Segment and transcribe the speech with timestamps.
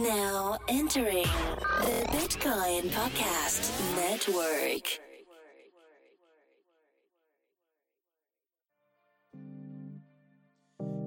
[0.00, 4.98] Now entering the Bitcoin Podcast Network.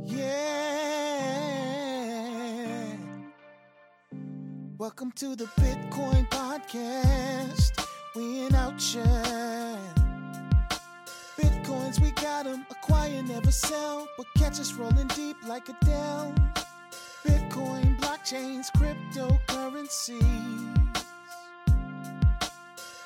[0.06, 1.28] Yeah.
[4.78, 7.86] Welcome to the Bitcoin Podcast.
[8.16, 9.94] We in outshine.
[11.38, 12.66] Bitcoins, we got 'em.
[12.72, 14.08] Acquire, never sell.
[14.18, 16.34] But catch us rolling deep like Adele.
[17.26, 17.87] Bitcoin,
[18.28, 20.94] blockchains, cryptocurrencies.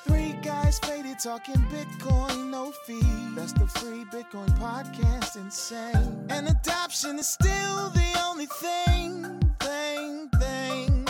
[0.04, 3.00] Three guys faded talking Bitcoin, no fee.
[3.34, 6.26] That's the free Bitcoin podcast, insane.
[6.28, 11.04] And adoption is still the only thing, thing, thing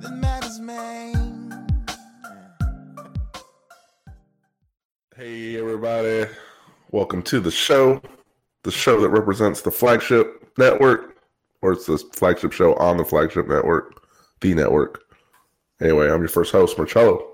[0.00, 1.66] that matters, man.
[5.16, 6.26] Hey, everybody.
[6.90, 8.02] Welcome to the show.
[8.64, 11.13] The show that represents the flagship network,
[11.64, 14.06] or it's the flagship show on the flagship network,
[14.42, 15.02] the network.
[15.80, 17.26] Anyway, I'm your first host, Marcello.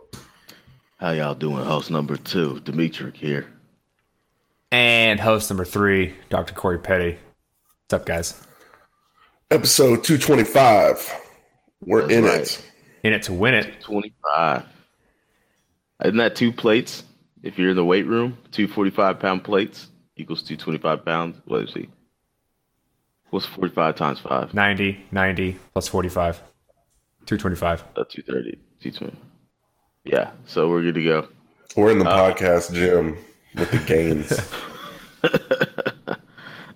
[0.99, 1.65] How y'all doing?
[1.65, 3.53] Host number two, Dimitri here.
[4.71, 6.55] And host number three, Dr.
[6.55, 7.19] Corey Petty.
[7.89, 8.41] What's up, guys?
[9.51, 11.13] Episode 225.
[11.81, 12.41] We're That's in right.
[12.41, 12.71] it.
[13.03, 13.81] In it to win it.
[13.81, 14.65] 25.
[16.05, 17.03] Isn't that two plates?
[17.43, 21.41] If you're in the weight room, two 45 pound plates equals 225 pounds.
[21.47, 21.89] What is he?
[23.31, 24.55] What's 45 times 5?
[24.55, 26.43] 90, 90 plus 45.
[27.27, 27.81] 225.
[27.81, 28.59] Uh, 230.
[28.81, 29.17] 220.
[30.05, 31.29] Yeah, so we're good to go.
[31.77, 33.17] We're in the podcast gym
[33.55, 34.41] with the gains.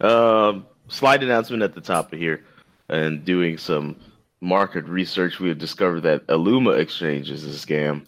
[0.05, 2.45] Um, slight announcement at the top of here.
[2.91, 3.97] And doing some
[4.43, 8.05] market research, we have discovered that Aluma Exchange is a scam.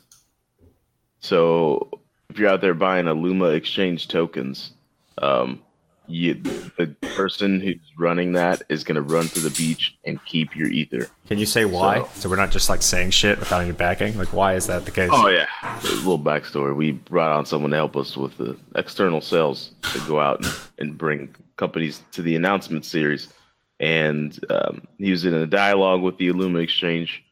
[1.21, 1.89] So
[2.29, 4.73] if you're out there buying Aluma Exchange tokens,
[5.19, 5.63] um,
[6.09, 10.55] you, the person who's running that is going to run to the beach and keep
[10.57, 11.09] your ether.
[11.29, 12.01] Can you say why?
[12.01, 14.17] So- So, we're not just like saying shit without any backing?
[14.19, 15.11] Like, why is that the case?
[15.12, 16.75] Oh yeah, a little backstory.
[16.75, 20.55] We brought on someone to help us with the external sales to go out and,
[20.78, 23.33] and bring companies to the announcement series,
[23.81, 27.23] and um, he was in a dialogue with the Illuma Exchange,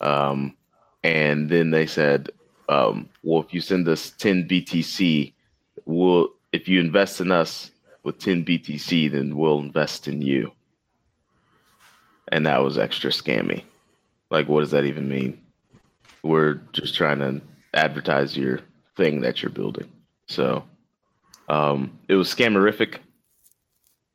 [0.00, 0.56] um,
[1.02, 2.30] and then they said,
[2.68, 5.32] um, "Well, if you send us 10 BTC,
[5.84, 7.70] we'll if you invest in us
[8.04, 10.52] with 10 BTC, then we'll invest in you."
[12.28, 13.64] And that was extra scammy.
[14.30, 15.44] Like, what does that even mean?
[16.24, 17.40] we're just trying to
[17.74, 18.60] advertise your
[18.96, 19.88] thing that you're building.
[20.26, 20.64] So
[21.48, 22.96] um, it was scammerific,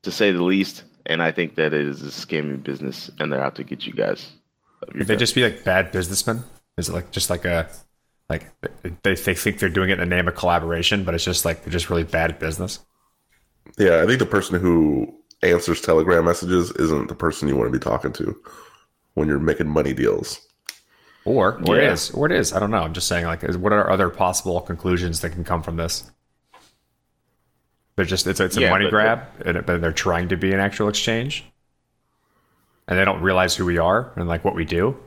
[0.04, 0.84] to say the least.
[1.06, 3.94] And I think that it is a scamming business, and they're out to get you
[3.94, 4.32] guys.
[4.92, 6.44] Could they just be like bad businessmen?
[6.78, 7.70] Is it like just like a
[8.30, 8.46] like
[9.04, 11.64] they, they think they're doing it in the name of collaboration, but it's just like
[11.64, 12.80] they're just really bad at business?
[13.78, 17.78] Yeah, I think the person who answers Telegram messages isn't the person you want to
[17.80, 18.36] be talking to
[19.14, 20.40] when you're making money deals.
[21.26, 21.92] Or or Yeah.
[21.94, 22.54] is, or it is.
[22.54, 22.78] I don't know.
[22.84, 26.10] I'm just saying like, is, what are other possible conclusions that can come from this?
[27.96, 30.54] They're just it's it's a Yeah, money but- grab, and but they're trying to be
[30.54, 31.44] an actual exchange,
[32.88, 34.98] and they don't realize who we are and like what we do.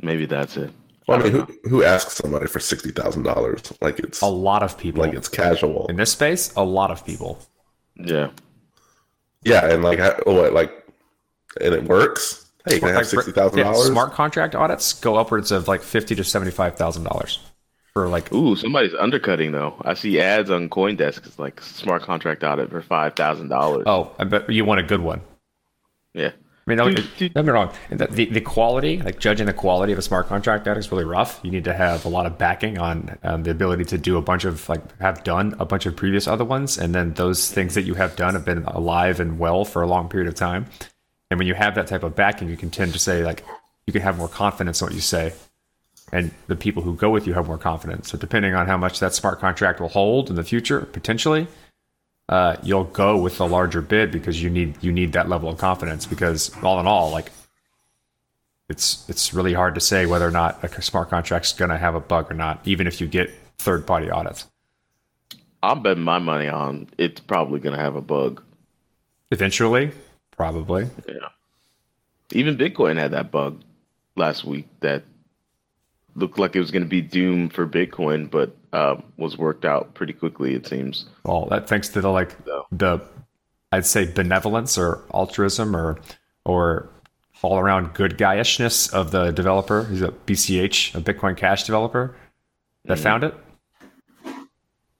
[0.00, 0.70] Maybe that's it.
[1.06, 3.76] Well, I mean, who, who asks somebody for $60,000?
[3.82, 5.86] Like it's, A lot of people like it's casual.
[5.88, 6.52] in this space.
[6.56, 7.38] A lot of people.
[7.96, 8.30] Yeah.
[9.42, 10.72] Yeah, and like, I- what, like,
[11.60, 12.40] and it works.
[12.66, 13.86] Hey, can I have sixty thousand yeah, dollars?
[13.88, 17.38] smart contract audits go upwards of like fifty to seventy five thousand dollars
[17.92, 19.74] for like Ooh, somebody's undercutting though.
[19.82, 21.26] I see ads on CoinDesk.
[21.26, 23.84] It's like smart contract audit for five thousand dollars.
[23.86, 25.20] oh, I bet you want a good one.
[26.14, 26.30] yeah.
[26.66, 27.04] I mean, dude.
[27.18, 27.72] don't get me wrong.
[27.90, 31.38] The, the, quality, like judging the quality of a smart contract audit is really rough.
[31.42, 34.22] You need to have a lot of backing on um, the ability to do a
[34.22, 36.78] bunch of, like, have done a bunch of previous other ones.
[36.78, 39.86] And then those things that you have done have been alive and well for a
[39.86, 40.66] long period of time.
[41.30, 43.44] And when you have that type of backing, you can tend to say, like,
[43.86, 45.34] you can have more confidence in what you say.
[46.12, 48.10] And the people who go with you have more confidence.
[48.10, 51.46] So, depending on how much that smart contract will hold in the future, potentially,
[52.28, 55.58] uh, you'll go with the larger bid because you need you need that level of
[55.58, 56.06] confidence.
[56.06, 57.30] Because all in all, like
[58.68, 61.94] it's it's really hard to say whether or not a smart contract's going to have
[61.94, 64.46] a bug or not, even if you get third party audits.
[65.62, 68.42] I'm betting my money on it's probably going to have a bug.
[69.30, 69.92] Eventually,
[70.30, 70.88] probably.
[71.08, 71.28] Yeah.
[72.32, 73.62] Even Bitcoin had that bug
[74.16, 75.04] last week that
[76.16, 79.94] looked like it was going to be doomed for Bitcoin, but uh, was worked out
[79.94, 80.54] pretty quickly.
[80.54, 81.06] It seems.
[81.24, 82.36] Well, that thanks to the like
[82.70, 83.00] the
[83.72, 85.98] I'd say benevolence or altruism or
[86.44, 86.88] or
[87.42, 89.84] all around good guyishness of the developer.
[89.84, 92.16] He's a BCH, a Bitcoin Cash developer
[92.84, 93.34] that found it.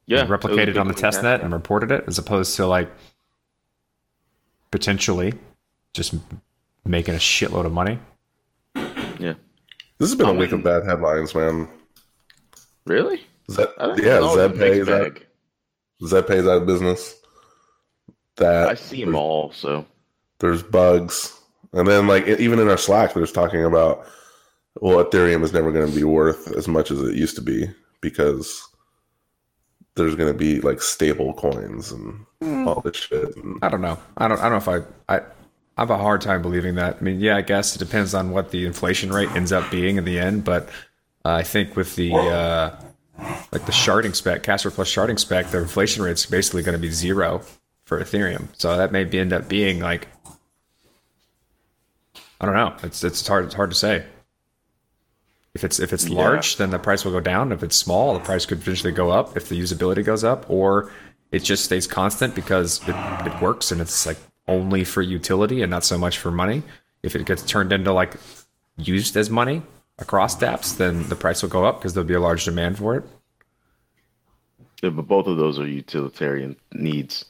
[0.07, 2.91] Yeah, replicated was on the test net and reported it as opposed to like
[4.71, 5.33] potentially
[5.95, 6.15] just
[6.85, 7.99] making a shitload of money.
[9.99, 10.05] Yeah.
[10.05, 11.69] This has been a I week of bad headlines, man.
[12.87, 13.21] Really?
[13.51, 15.15] Zed, I think yeah, it's ZebPay's out.
[15.15, 15.27] bag.
[16.03, 17.15] ZebPay's out of business.
[18.37, 19.53] That I see them all.
[19.53, 19.87] So
[20.41, 21.39] there's bugs,
[21.73, 24.07] and then like even in our Slack, there's talking about
[24.81, 27.69] well, Ethereum is never going to be worth as much as it used to be
[28.01, 28.67] because
[29.95, 32.67] there's going to be like stable coins and Hmm.
[32.67, 33.37] all this shit.
[33.37, 33.99] And, I don't know.
[34.19, 34.41] I don't.
[34.41, 35.15] I don't know if I.
[35.17, 35.23] I.
[35.77, 36.99] I have a hard time believing that.
[37.01, 39.97] I mean, yeah, I guess it depends on what the inflation rate ends up being
[39.97, 40.69] in the end, but
[41.25, 42.77] uh, I think with the uh,
[43.53, 46.91] like the sharding spec, Casper plus sharding spec, the inflation rate's basically going to be
[46.91, 47.43] zero
[47.85, 48.49] for Ethereum.
[48.57, 50.07] So that may be, end up being like
[52.41, 52.75] I don't know.
[52.83, 54.05] It's it's hard it's hard to say.
[55.55, 56.17] If it's if it's Yeah.
[56.19, 57.53] large, then the price will go down.
[57.53, 60.91] If it's small, the price could potentially go up if the usability goes up, or
[61.33, 62.95] it just stays constant because it,
[63.27, 66.63] it works and it's like only for utility and not so much for money.
[67.03, 68.15] If it gets turned into like
[68.77, 69.63] used as money
[69.99, 72.97] across dApps, then the price will go up because there'll be a large demand for
[72.97, 73.05] it.
[74.83, 77.25] Yeah, but both of those are utilitarian needs.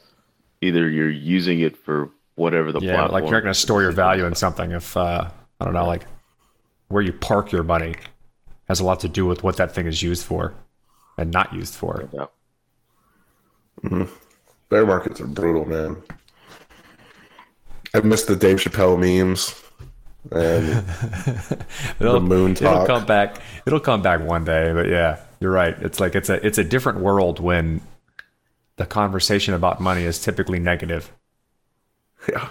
[0.60, 3.12] Either you're using it for whatever the Yeah, platform.
[3.12, 5.28] like you're not going to store your value in something if uh,
[5.60, 6.06] I don't know, like
[6.88, 7.94] where you park your money
[8.68, 10.54] has a lot to do with what that thing is used for
[11.18, 12.08] and not used for.
[12.12, 14.06] Yeah.
[14.68, 15.96] bear markets are brutal, man.
[17.94, 19.54] I missed the Dave Chappelle memes
[20.30, 20.84] and
[22.00, 23.40] It'll, moon it'll come back.
[23.66, 24.72] It'll come back one day.
[24.72, 25.76] But yeah, you're right.
[25.80, 27.80] It's like it's a it's a different world when
[28.76, 31.12] the conversation about money is typically negative,
[32.28, 32.48] yeah.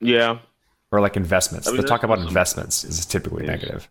[0.00, 0.38] Yeah.
[0.90, 1.68] or like investments.
[1.68, 3.88] I mean, the talk about investments is typically negative.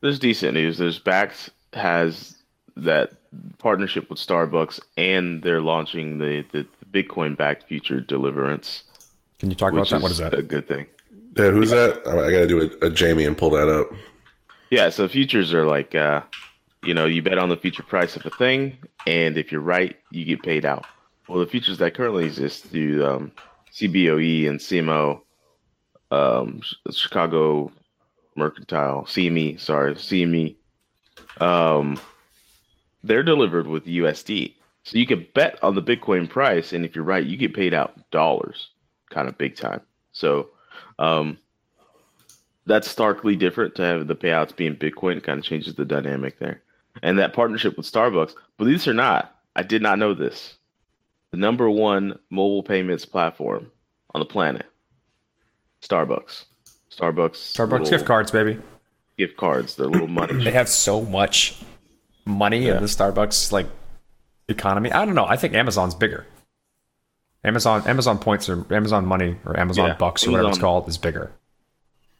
[0.00, 0.78] There's decent news.
[0.78, 2.36] There's Bakkt has
[2.76, 3.12] that
[3.58, 8.84] partnership with Starbucks, and they're launching the, the, Bitcoin backed future deliverance,
[9.38, 9.96] Can you talk about which that?
[9.98, 10.34] is What is that?
[10.34, 10.86] a good thing.
[11.36, 12.02] Yeah, who's that?
[12.06, 13.88] I I gotta do a, a Jamie and pull that up.
[14.70, 16.22] Yeah, so futures are like, uh,
[16.84, 18.76] you know, you bet on the future price of a thing,
[19.06, 20.84] and if you're right, you get paid out.
[21.28, 23.32] Well, the futures that currently exist through um,
[23.72, 25.20] CBOE and CMO,
[26.10, 27.70] um, Chicago
[28.36, 30.56] Mercantile, CME, sorry, CME,
[31.40, 31.98] um,
[33.04, 34.54] they're delivered with USD.
[34.88, 37.74] So you can bet on the Bitcoin price, and if you're right, you get paid
[37.74, 38.70] out dollars,
[39.10, 39.82] kind of big time.
[40.12, 40.48] So,
[40.98, 41.36] um,
[42.64, 45.18] that's starkly different to have the payouts being Bitcoin.
[45.18, 46.62] It kind of changes the dynamic there.
[47.02, 50.56] And that partnership with Starbucks, believe this or not, I did not know this.
[51.32, 53.70] The number one mobile payments platform
[54.14, 54.64] on the planet,
[55.82, 56.46] Starbucks.
[56.90, 57.54] Starbucks.
[57.54, 58.58] Starbucks gift cards, baby.
[59.18, 59.76] Gift cards.
[59.76, 60.32] Their little money.
[60.44, 61.60] They have so much
[62.24, 63.66] money in the Starbucks like
[64.48, 64.90] economy.
[64.92, 65.26] I don't know.
[65.26, 66.26] I think Amazon's bigger.
[67.44, 70.98] Amazon Amazon points or Amazon money or Amazon Yeah, bucks or whatever it's called is
[70.98, 71.32] bigger.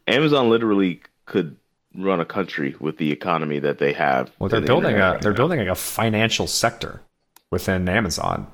[0.07, 1.57] Amazon literally could
[1.95, 4.31] run a country with the economy that they have.
[4.39, 5.37] Well, they're the building a right they're now.
[5.37, 7.03] building like a financial sector
[7.51, 8.47] within Amazon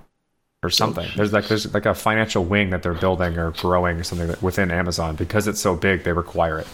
[0.63, 1.09] or oh, something.
[1.17, 4.71] there's like there's like a financial wing that they're building or growing or something within
[4.71, 6.05] Amazon because it's so big.
[6.05, 6.67] They require it.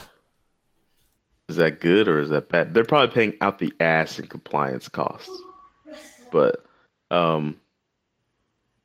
[1.49, 2.75] Is that good or is that bad?
[2.75, 5.37] They're probably paying out the ass in compliance costs.
[6.31, 6.65] But
[7.11, 7.57] um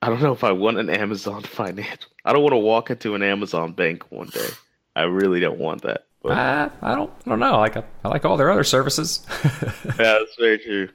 [0.02, 2.12] I don't know if I want an Amazon financial.
[2.24, 4.48] I don't want to walk into an Amazon bank one day.
[4.96, 6.06] I really don't want that.
[6.22, 7.54] But Uh, I don't I don't know.
[7.56, 9.26] I like I like all their other services.
[9.44, 10.90] yeah, that's very true.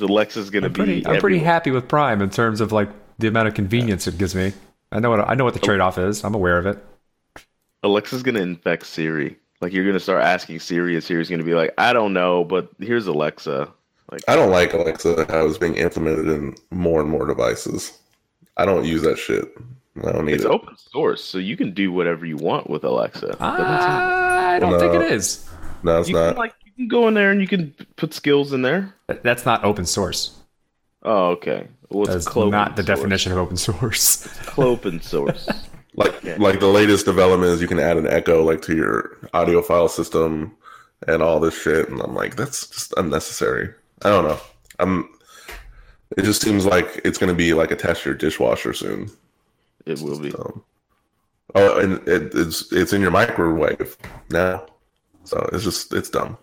[0.00, 3.28] Alexa's gonna I'm be pretty I'm pretty happy with Prime in terms of like the
[3.28, 4.52] amount of convenience it gives me.
[4.92, 6.24] I know what I know what the trade off is.
[6.24, 6.78] I'm aware of it.
[7.82, 9.36] Alexa's gonna infect Siri.
[9.60, 12.68] Like you're gonna start asking Siri and Siri's gonna be like, I don't know, but
[12.80, 13.72] here's Alexa.
[14.10, 17.98] Like I don't like Alexa how it's being implemented in more and more devices.
[18.56, 19.44] I don't use that shit.
[20.04, 20.50] I don't need it's it.
[20.50, 23.36] open source, so you can do whatever you want with Alexa.
[23.40, 25.48] Ah, I don't think it is.
[25.82, 26.30] No, it's you not.
[26.30, 28.94] can like you can go in there and you can put skills in there.
[29.06, 30.38] That's not open source.
[31.02, 31.68] Oh, okay.
[31.88, 32.86] Well, it's That's not the source.
[32.86, 34.26] definition of open source.
[34.46, 35.48] Clopen source.
[35.96, 39.62] like like the latest development is you can add an echo like to your audio
[39.62, 40.54] file system
[41.08, 43.72] and all this shit and i'm like that's just unnecessary
[44.02, 44.38] i don't know
[44.78, 45.08] i'm
[46.16, 49.10] it just seems like it's going to be like attached to your dishwasher soon
[49.86, 50.32] it will be.
[51.54, 53.96] oh and it, it's it's in your microwave
[54.30, 54.64] now
[55.24, 56.36] so it's just it's dumb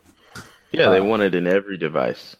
[0.71, 2.35] Yeah, they want it in every device.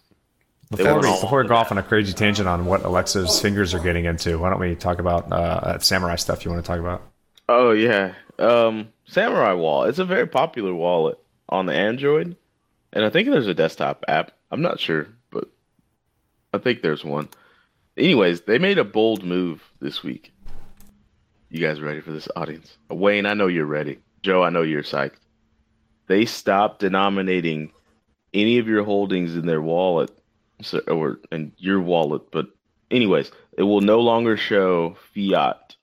[0.72, 3.75] Before want we, before we go off on a crazy tangent on what Alexa's fingers
[3.75, 6.67] are getting into, why don't we talk about uh, that Samourai stuff you want to
[6.67, 7.03] talk about?
[7.48, 9.84] Oh yeah, um, Samourai Wall.
[9.84, 12.36] It's a very popular wallet on the Android,
[12.91, 14.32] and I think there's a desktop app.
[14.54, 15.50] I'm not sure, but
[16.54, 17.28] I think there's one.
[17.98, 20.32] Anyways, they made a bold move this week.
[21.50, 22.78] You guys ready for this audience?
[22.88, 23.98] Wayne, I know you're ready.
[24.22, 25.18] Joe, I know you're psyched.
[26.06, 27.72] They stopped denominating
[28.32, 30.12] any of your holdings in their wallet,
[30.62, 32.30] so, or in your wallet.
[32.32, 32.46] But,
[32.92, 35.76] anyways, it will no longer show fiat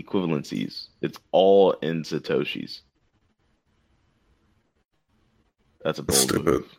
[0.00, 0.86] equivalencies.
[1.00, 2.82] It's all in satoshis.
[5.82, 6.44] That's a bold Stupid.
[6.44, 6.78] move.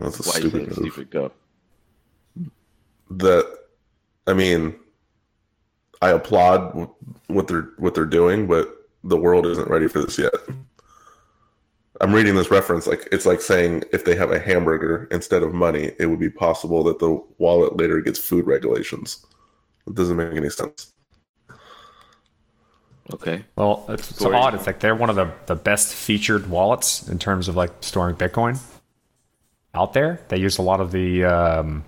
[0.00, 0.92] That's a Why stupid think move.
[0.92, 1.10] stupid?
[1.10, 1.32] Go.
[3.10, 3.58] That,
[4.26, 4.74] I mean,
[6.00, 6.88] I applaud
[7.26, 10.32] what they're what they're doing, but the world isn't ready for this yet.
[12.00, 15.52] I'm reading this reference like it's like saying if they have a hamburger instead of
[15.52, 19.26] money, it would be possible that the wallet later gets food regulations.
[19.86, 20.92] It doesn't make any sense.
[23.12, 23.44] Okay.
[23.56, 24.54] Well, it's, it's odd.
[24.54, 28.14] It's like they're one of the, the best featured wallets in terms of like storing
[28.14, 28.58] Bitcoin
[29.74, 30.20] out there.
[30.28, 31.84] They use a lot of the um,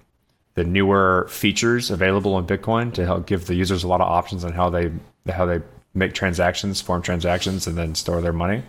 [0.55, 4.45] the newer features available in Bitcoin to help give the users a lot of options
[4.45, 4.93] on how they
[5.31, 5.63] how they
[5.95, 8.63] make transactions, form transactions, and then store their money.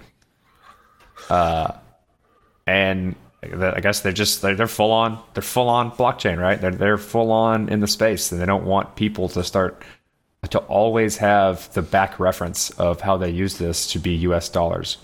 [1.29, 1.73] Uh,
[2.67, 6.59] and I guess they're just they're, they're full on they're full on blockchain, right?
[6.59, 9.83] They're they're full on in the space, and they don't want people to start
[10.49, 14.49] to always have the back reference of how they use this to be U.S.
[14.49, 14.97] dollars.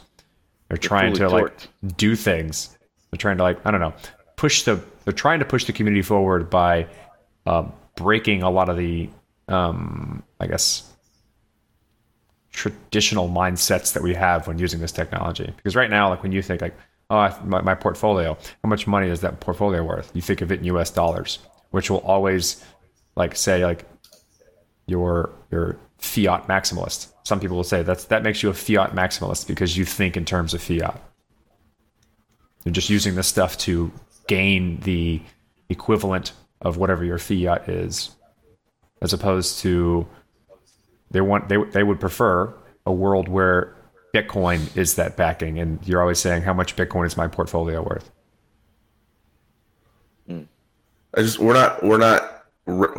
[0.68, 2.78] They're trying to fully like do things.
[3.12, 3.94] They're trying to like I don't know
[4.40, 4.82] push the.
[5.04, 6.88] They're trying to push the community forward by
[7.46, 9.10] um, breaking a lot of the
[9.50, 10.90] um, I guess
[12.52, 15.52] traditional mindsets that we have when using this technology.
[15.56, 16.76] Because right now, like when you think like,
[17.10, 20.10] oh, my, my portfolio, how much money is that portfolio worth?
[20.14, 20.90] You think of it in U.S.
[20.90, 21.40] dollars,
[21.72, 22.64] which will always
[23.16, 23.86] like say like
[24.86, 27.12] you're you're fiat maximalist.
[27.24, 30.24] Some people will say that's that makes you a fiat maximalist because you think in
[30.24, 31.02] terms of fiat.
[32.70, 33.92] You're just using this stuff to
[34.28, 35.24] gain the
[35.70, 38.12] equivalent of whatever your fiat is,
[39.02, 40.06] as opposed to
[41.10, 42.54] they want they they would prefer
[42.86, 43.76] a world where
[44.14, 48.12] Bitcoin is that backing, and you're always saying how much Bitcoin is my portfolio worth.
[50.28, 50.44] Hmm.
[51.16, 52.39] I just we're not we're not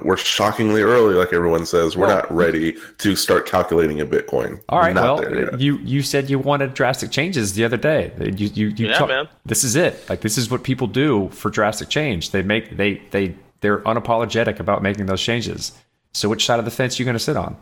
[0.04, 1.96] we're shockingly early, like everyone says.
[1.96, 4.60] We're not ready to start calculating a Bitcoin.
[4.68, 8.12] All right, Not well, you you said you wanted drastic changes the other day.
[8.18, 9.28] You you, you Yeah, talk- man.
[9.46, 10.08] This is it.
[10.08, 12.30] Like this is what people do for drastic change.
[12.30, 15.72] They make they they they're unapologetic about making those changes.
[16.12, 17.56] So which side of the fence are you going to sit on?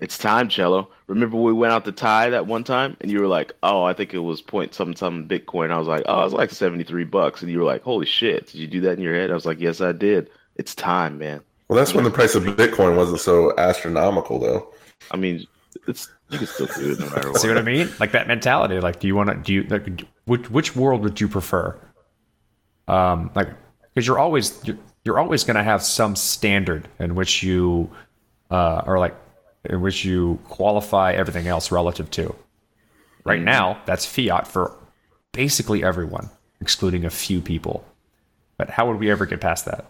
[0.00, 0.90] It's time, Cello.
[1.06, 3.94] Remember we went out to Thai that one time, and you were like, "Oh, I
[3.94, 6.84] think it was point something something Bitcoin." I was like, "Oh, it was like seventy
[6.84, 8.46] three bucks," and you were like, "Holy shit!
[8.48, 11.18] Did you do that in your head?" I was like, "Yes, I did." It's time,
[11.18, 11.42] man.
[11.68, 14.72] well, that's when the price of Bitcoin wasn't so astronomical, though.
[15.10, 15.46] I mean,
[15.86, 17.40] it's you can still do it no matter what.
[17.40, 17.90] See what I mean?
[18.00, 18.80] Like that mentality.
[18.80, 19.36] Like, do you want to?
[19.36, 19.86] Do you like?
[20.24, 21.78] Which which world would you prefer?
[22.88, 23.48] Um, like,
[23.92, 27.90] because you're always you're, you're always going to have some standard in which you,
[28.50, 29.14] uh, are like
[29.64, 32.34] in which you qualify everything else relative to.
[33.24, 34.76] Right now, that's fiat for
[35.32, 36.30] basically everyone,
[36.60, 37.84] excluding a few people.
[38.58, 39.86] But how would we ever get past that?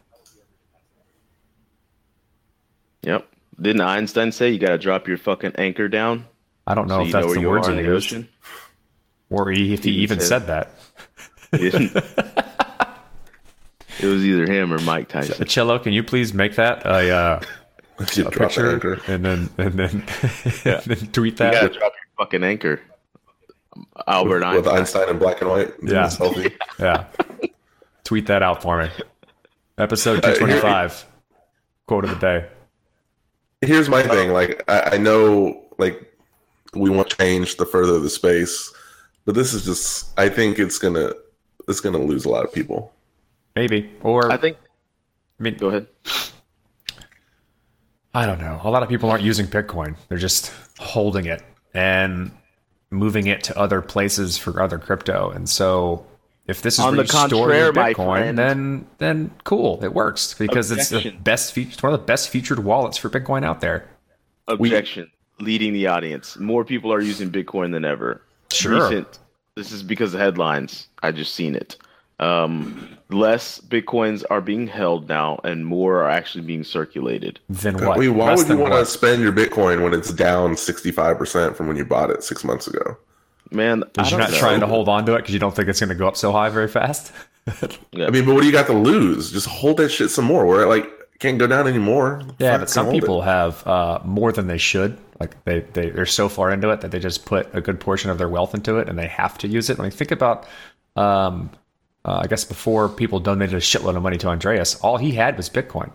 [3.05, 3.27] Yep.
[3.61, 6.27] Didn't Einstein say you got to drop your fucking anchor down
[6.67, 8.29] I don't know so if that's know the words are in he the used, ocean?
[9.31, 10.71] or he, if he He even said- said that.
[11.53, 11.95] Didn't.
[14.01, 15.47] it was either him or Mike Tyson.
[15.47, 17.41] Cello, can you please make that a, uh,
[17.99, 19.01] a drop the picture anchor.
[19.07, 19.91] and then and then,
[20.65, 21.53] and then tweet You that?
[21.53, 22.81] got to drop your fucking anchor.
[24.07, 24.77] Albert with Einstein.
[24.79, 25.75] Einstein in black and white.
[25.83, 26.07] Yeah.
[26.07, 26.53] Selfie.
[26.79, 27.07] Yeah.
[28.05, 28.89] Tweet that out for me.
[29.79, 31.07] Episode 225.
[31.87, 32.47] Quote of the day.
[33.61, 34.31] Here's my thing.
[34.31, 36.13] Uh, like, I, I know, like,
[36.75, 38.73] we want change the further the space,
[39.25, 40.19] but this is just.
[40.19, 41.13] I think it's gonna.
[41.69, 42.93] It's gonna lose a lot of people.
[43.57, 43.91] Maybe.
[44.03, 44.57] Or, I think
[45.39, 45.87] I mean, Go ahead.
[48.13, 48.61] I don't know.
[48.63, 49.97] A lot of people aren't using Bitcoin.
[50.09, 51.43] They're just holding it
[51.75, 52.31] and
[52.91, 55.31] moving it to other places for other crypto.
[55.31, 56.07] And so
[56.47, 58.39] if this is On where the you store contraire, Bitcoin, friend.
[58.39, 59.83] then then cool.
[59.83, 63.09] It works because it's the best fe- it's one of the best featured wallets for
[63.09, 63.89] Bitcoin out there.
[64.49, 65.11] Objection.
[65.41, 66.39] Leading the audience.
[66.39, 68.23] More people are using Bitcoin than ever.
[68.53, 68.85] Sure.
[68.89, 69.19] Recent.
[69.57, 70.89] This is because of headlines.
[71.03, 71.77] I just seen it.
[72.21, 77.41] Um, less Bitcoins are being held now, and more are actually being circulated.
[77.49, 77.99] Then what?
[77.99, 81.67] mean, why Less would you want to spend your Bitcoin when it's down 65% from
[81.67, 82.97] when you bought it six months ago?
[83.51, 84.39] Man, I you're don't know.
[84.39, 86.17] trying to hold on to it because you don't think it's going to go up
[86.17, 87.13] so high very fast.
[87.93, 88.07] Yeah.
[88.07, 89.31] I mean, but what do you got to lose?
[89.31, 90.47] Just hold that shit some more.
[90.47, 92.23] Where it like can't go down anymore.
[92.39, 93.01] Yeah, Fuck, but some hold it.
[93.01, 94.97] people have uh, more than they should.
[95.21, 98.09] Like they, they they're so far into it that they just put a good portion
[98.11, 99.79] of their wealth into it, and they have to use it.
[99.79, 100.47] I mean, think about,
[100.97, 101.51] um,
[102.07, 105.37] uh, I guess before people donated a shitload of money to Andreas, all he had
[105.37, 105.91] was Bitcoin.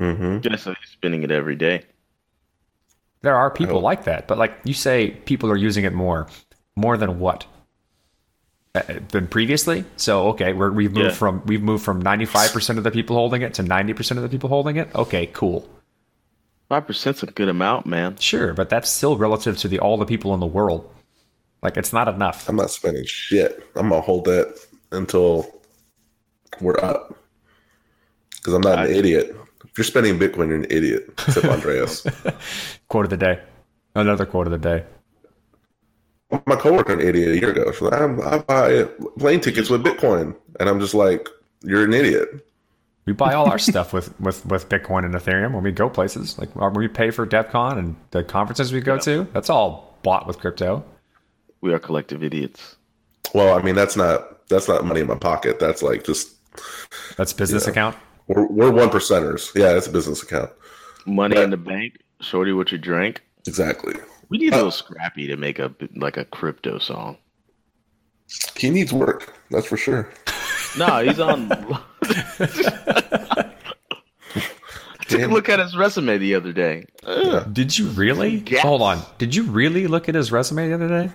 [0.00, 0.40] Mm-hmm.
[0.40, 1.84] Just so he's spending it every day.
[3.22, 6.26] There are people like that, but like you say, people are using it more.
[6.76, 7.44] More than what?
[8.74, 9.84] Uh, Than previously.
[9.96, 11.14] So okay, we're, we've moved Yeah.
[11.14, 14.18] from we've moved from ninety five percent of the people holding it to ninety percent
[14.18, 14.88] of the people holding it.
[14.94, 15.68] Okay, cool.
[16.68, 18.16] Five percent's a good amount, man.
[18.18, 20.88] Sure, but that's still relative to the all the people in the world.
[21.62, 22.48] Like it's not enough.
[22.48, 23.68] I'm not spending shit.
[23.74, 24.56] I'm gonna hold that
[24.92, 25.60] until
[26.60, 27.18] we're up.
[28.36, 29.36] Because I'm not an idiot.
[29.80, 31.08] If you're spending Bitcoin, you're an idiot.
[31.26, 32.06] Except Andreas.
[32.88, 33.40] Quote of the day.
[33.94, 34.84] Another quote of the day.
[36.44, 37.72] My coworker an idiot a year ago.
[37.72, 38.84] So I'm, I buy
[39.18, 41.30] plane tickets with Bitcoin, and I'm just like,
[41.62, 42.28] you're an idiot.
[43.06, 46.38] We buy all our stuff with, with, with Bitcoin and Ethereum when we go places.
[46.38, 49.96] Like when we pay for DEF CON and the conferences we go to, that's all
[50.02, 50.84] bought with crypto.
[51.62, 52.76] We are collective idiots.
[53.34, 55.58] Well, I mean, that's not that's not money in my pocket.
[55.58, 56.34] That's like just
[57.16, 57.96] That's business account.
[58.34, 59.54] We're we're one percenters.
[59.54, 60.50] Yeah, it's a business account.
[61.06, 61.98] Money But- in the bank.
[62.20, 63.22] Shorty, what you drink?
[63.46, 63.94] Exactly.
[64.28, 67.16] We need a Uh, little scrappy to make a like a crypto song.
[68.56, 69.32] He needs work.
[69.50, 70.08] That's for sure.
[70.78, 71.50] No, he's on.
[74.32, 76.84] I took a look at his resume the other day.
[77.52, 78.44] Did you really?
[78.46, 78.62] Yes.
[78.62, 79.02] Hold on.
[79.18, 81.10] Did you really look at his resume the other day?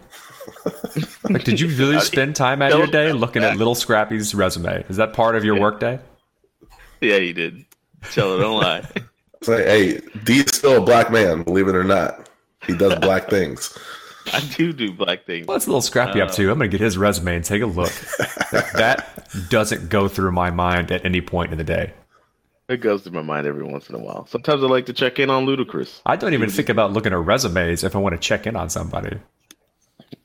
[1.30, 4.84] like, did you really spend time out of your day looking at Little Scrappy's resume?
[4.90, 6.00] Is that part of your work day?
[7.06, 7.66] Yeah, he did.
[8.12, 8.88] Tell her, don't lie.
[9.44, 12.30] Say, hey, D's still a black man, believe it or not.
[12.66, 13.78] He does black things.
[14.34, 15.46] I do do black things.
[15.46, 16.50] What's well, a Little Scrappy up uh, to?
[16.50, 17.92] I'm going to get his resume and take a look.
[18.52, 21.94] that doesn't go through my mind at any point in the day.
[22.68, 24.26] It goes through my mind every once in a while.
[24.26, 26.02] Sometimes I like to check in on Ludacris.
[26.08, 28.72] I don't even think about looking at resumes if I want to check in on
[28.72, 29.20] somebody.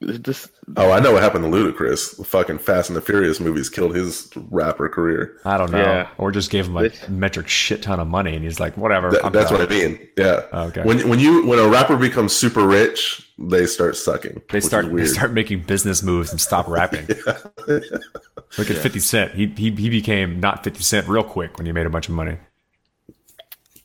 [0.03, 2.17] This, Oh, I know what happened to Ludacris.
[2.17, 5.37] The fucking Fast and the Furious movies killed his rapper career.
[5.45, 5.79] I don't know.
[5.79, 6.09] Yeah.
[6.17, 9.11] Or just gave him a metric shit ton of money and he's like, whatever.
[9.11, 9.59] That- that's done.
[9.61, 10.09] what I mean.
[10.17, 10.47] Yeah.
[10.55, 10.85] Okay.
[10.85, 14.41] When when you when a rapper becomes super rich, they start sucking.
[14.51, 17.07] They start they start making business moves and stop rapping.
[17.69, 19.35] Look at Fifty Cent.
[19.35, 22.15] He, he he became not Fifty Cent real quick when he made a bunch of
[22.15, 22.39] money.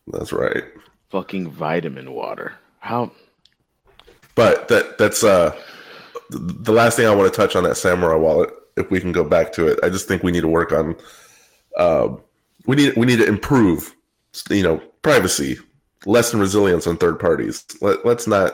[0.07, 0.63] That's right.
[1.09, 2.53] fucking vitamin water.
[2.79, 3.11] How?
[4.35, 5.63] But that that's uh th-
[6.29, 8.49] the last thing I want to touch on that Samourai wallet.
[8.77, 10.95] If we can go back to it, I just think we need to work on.
[11.77, 12.15] Uh,
[12.65, 13.95] we need we need to improve,
[14.49, 15.57] you know, privacy,
[16.05, 17.65] lessen resilience on third parties.
[17.81, 18.53] Let, let's not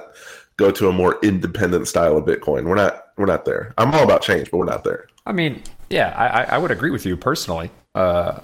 [0.57, 2.65] go to a more independent style of Bitcoin.
[2.65, 3.73] We're not we're not there.
[3.77, 5.07] I'm all about change, but we're not there.
[5.25, 7.71] I mean, yeah, I, I- would agree with you personally.
[7.95, 8.39] Uh,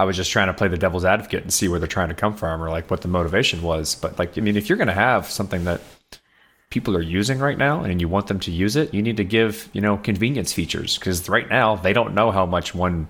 [0.00, 2.14] I was just trying to play the devil's advocate and see where they're trying to
[2.14, 3.96] come from or like what the motivation was.
[3.96, 5.80] But like, I mean, if you're going to have something that
[6.70, 9.24] people are using right now and you want them to use it, you need to
[9.24, 13.08] give, you know, convenience features because right now they don't know how much one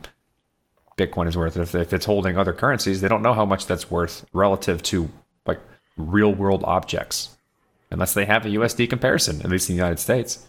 [0.96, 1.56] Bitcoin is worth.
[1.56, 5.08] If, if it's holding other currencies, they don't know how much that's worth relative to
[5.46, 5.60] like
[5.96, 7.36] real world objects
[7.90, 10.46] unless they have a USD comparison, at least in the United States.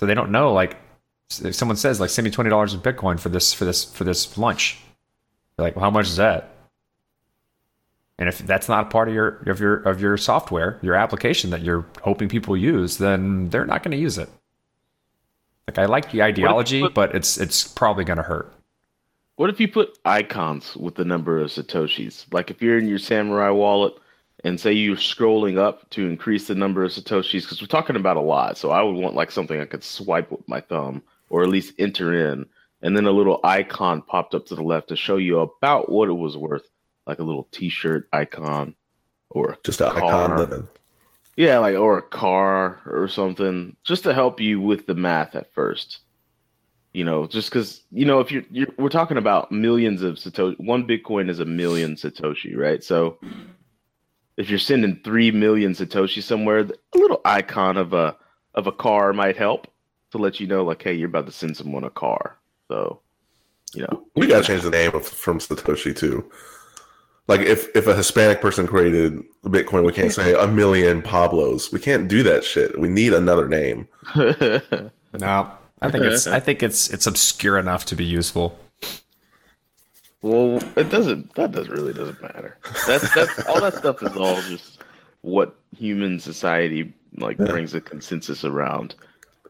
[0.00, 0.76] So they don't know like
[1.42, 4.04] if someone says like send me twenty dollars in Bitcoin for this for this for
[4.04, 4.80] this lunch.
[5.56, 6.53] They're like, well, how much is that?
[8.18, 11.50] And if that's not a part of your of your of your software, your application
[11.50, 14.28] that you're hoping people use, then they're not going to use it.
[15.66, 18.52] Like I like the ideology, put- but it's it's probably going to hurt.
[19.36, 22.32] What if you put icons with the number of satoshis?
[22.32, 23.94] Like if you're in your Samourai wallet
[24.44, 28.16] and say you're scrolling up to increase the number of satoshis, because we're talking about
[28.16, 28.56] a lot.
[28.56, 31.74] So I would want like something I could swipe with my thumb or at least
[31.80, 32.46] enter in,
[32.82, 36.08] and then a little icon popped up to the left to show you about what
[36.08, 36.68] it was worth,
[37.06, 38.74] like a little T-shirt icon
[39.30, 40.04] or Just an car.
[40.04, 40.68] icon living.
[41.36, 45.52] Yeah, like or a car or something, just to help you with the math at
[45.52, 45.98] first.
[46.92, 50.58] You know, just because you know if you're, you're we're talking about millions of satoshi.
[50.60, 52.84] One Bitcoin is a million satoshi, right?
[52.84, 53.18] So
[54.36, 58.16] if you're sending three million satoshi somewhere, a little icon of a
[58.54, 59.66] of a car might help
[60.12, 62.38] to let you know, like, hey, you're about to send someone a car.
[62.68, 63.00] So,
[63.74, 66.30] you know, We gotta change the name of, from Satoshi too.
[67.26, 71.72] Like if if a Hispanic person created Bitcoin, we can't say a million Pablos.
[71.72, 72.78] We can't do that shit.
[72.78, 73.88] We need another name.
[75.20, 75.48] No,
[75.80, 78.58] I think it's I think it's it's obscure enough to be useful.
[80.22, 81.34] Well, it doesn't.
[81.34, 82.58] That does really doesn't matter.
[82.86, 84.82] That's that's all that stuff is all just
[85.20, 88.96] what human society like brings a consensus around.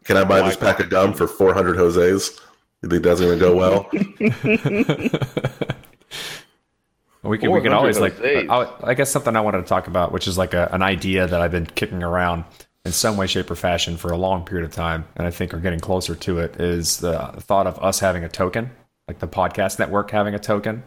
[0.04, 2.38] Can I buy this pack of gum for four hundred Jose's?
[2.82, 3.88] You think that's gonna go well?
[7.24, 10.12] We can we can always like I, I guess something I wanted to talk about,
[10.12, 12.44] which is like a, an idea that I've been kicking around
[12.84, 15.54] in some way, shape, or fashion for a long period of time, and I think
[15.54, 16.60] are getting closer to it.
[16.60, 18.70] Is the thought of us having a token,
[19.08, 20.82] like the podcast network having a token,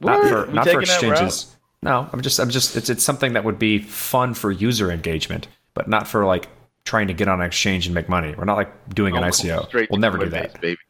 [0.00, 1.12] not for not for taking that route?
[1.12, 1.56] exchanges.
[1.82, 5.46] No, I'm just I'm just it's it's something that would be fun for user engagement,
[5.74, 6.48] but not for like
[6.84, 8.34] trying to get on an exchange and make money.
[8.36, 9.88] We're not like doing an oh, ICO.
[9.90, 10.60] We'll never do that.
[10.60, 10.80] baby.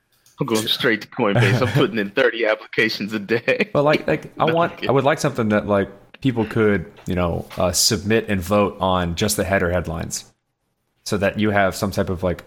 [0.40, 1.60] I'm going straight to Coinbase.
[1.60, 3.70] I'm putting in 30 applications a day.
[3.72, 7.46] But like like I want I would like something that like people could, you know,
[7.56, 10.24] uh, submit and vote on just the header headlines.
[11.04, 12.44] So that you have some type of like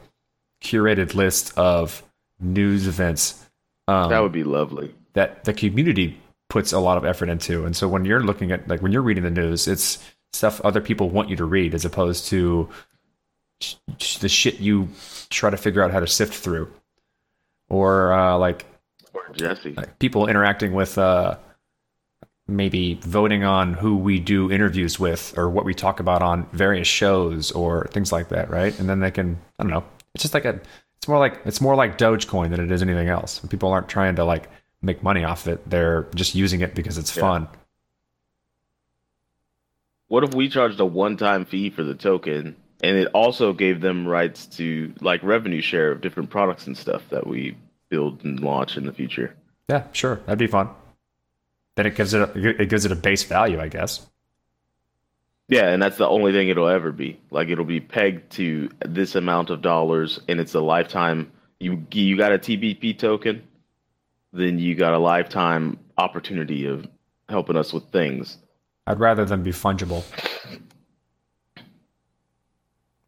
[0.61, 2.03] curated list of
[2.39, 3.43] news events
[3.87, 4.93] um, that would be lovely.
[5.13, 6.17] that the community
[6.49, 7.65] puts a lot of effort into.
[7.65, 10.81] And so when you're looking at like when you're reading the news, it's stuff other
[10.81, 12.69] people want you to read as opposed to
[14.19, 14.89] the shit you
[15.29, 16.71] try to figure out how to sift through.
[17.73, 18.65] Or uh, like
[19.13, 19.73] Or Jesse.
[19.73, 21.37] like people interacting with uh,
[22.47, 26.87] maybe voting on who we do interviews with or what we talk about on various
[26.87, 28.77] shows or things like that, right?
[28.79, 29.83] And then they can I don't know.
[30.13, 30.59] It's just like a
[30.97, 33.39] it's more like it's more like Dogecoin than it is anything else.
[33.39, 34.49] People aren't trying to like
[34.81, 35.67] make money off it.
[35.69, 37.21] They're just using it because it's Yeah.
[37.21, 37.47] fun.
[40.09, 44.05] What if we charged a one-time fee for the token, and it also gave them
[44.07, 47.55] rights to like revenue share of different products and stuff that we
[47.93, 49.35] build and launch in the future?
[49.69, 50.15] Yeah, sure.
[50.25, 50.69] That'd be fun.
[51.75, 54.07] Then it gives it a, it gives it a base value, I guess.
[55.47, 57.19] Yeah, and that's the only thing it'll ever be.
[57.29, 61.31] Like it'll be pegged to this amount of dollars, and it's a lifetime.
[61.59, 63.43] You you got a TBP token,
[64.31, 66.87] then you got a lifetime opportunity of
[67.29, 68.39] helping us with things.
[68.87, 70.03] I'd rather them be fungible.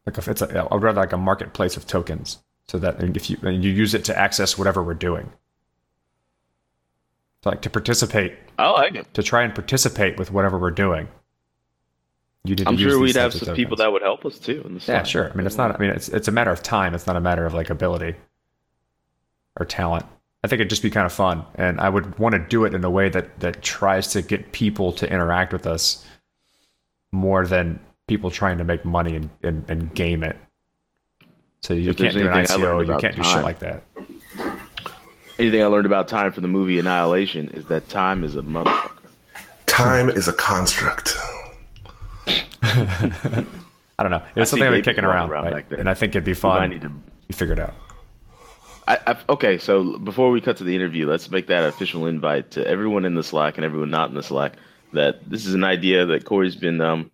[0.06, 3.38] Like if it's a, I'd rather like a marketplace of tokens, so that if you
[3.42, 5.32] and you use it to access whatever we're doing,
[7.42, 9.14] so like to participate, oh, I like it.
[9.14, 11.08] to try and participate with whatever we're doing.
[12.44, 14.62] You I'm sure we'd have some people that would help us too.
[14.64, 15.30] In the Yeah, sure.
[15.30, 15.74] I mean, it's not.
[15.74, 16.94] I mean, it's it's a matter of time.
[16.94, 18.14] It's not a matter of like ability
[19.58, 20.06] or talent.
[20.44, 22.74] I think it'd just be kind of fun, and I would want to do it
[22.74, 26.06] in a way that that tries to get people to interact with us
[27.10, 30.36] more than people trying to make money and, and, and game it.
[31.62, 32.94] So you If can't do an anything I learned ICO.
[32.94, 33.82] You can't do shit like that.
[35.38, 38.92] Anything I learned about time from the movie Annihilation is that time is a motherfucker.
[39.66, 41.16] Time is a construct.
[42.62, 44.22] I don't know.
[44.34, 45.68] It was see something I've been kicking around, around right?
[45.68, 46.62] back and I think it'd be fun.
[46.62, 46.92] I need to.
[47.28, 47.74] You figure it out.
[48.88, 52.52] I, I, okay, so before we cut to the interview, let's make that official invite
[52.52, 54.52] to everyone in the Slack and everyone not in the Slack
[54.92, 57.10] that this is an idea that Corey's been um,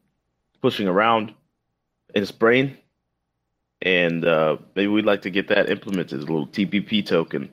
[0.60, 1.32] pushing around
[2.14, 2.76] in his brain,
[3.82, 6.18] and uh, maybe we'd like to get that implemented.
[6.18, 7.50] A little TBP token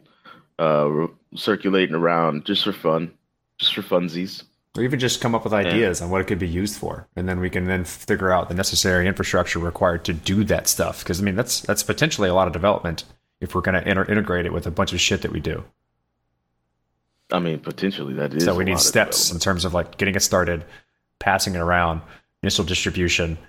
[0.59, 3.11] uh, re- circulating around just for fun,
[3.57, 4.43] just for funsies.
[4.77, 7.27] Or even just come up with ideas on what it could be used for, and
[7.27, 10.99] then we can then figure out the necessary infrastructure required to do that stuff.
[10.99, 13.03] Because I mean, that's that's potentially a lot of development
[13.41, 15.63] if we're going to inter- integrate it with a bunch of shit that we do.
[17.31, 18.45] I mean, potentially that is.
[18.45, 20.65] so a we need lot steps in terms of like getting it started,
[21.17, 22.01] passing it around,
[22.43, 23.39] initial distribution,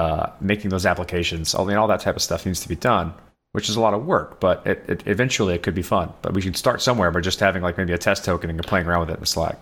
[0.00, 1.54] uh, making those applications.
[1.54, 3.12] I mean, all that type of stuff needs to be done,
[3.52, 4.40] which is a lot of work.
[4.40, 6.12] But it, it eventually it could be fun.
[6.22, 8.86] But we should start somewhere by just having like maybe a test token and playing
[8.86, 9.58] around with it in Slack.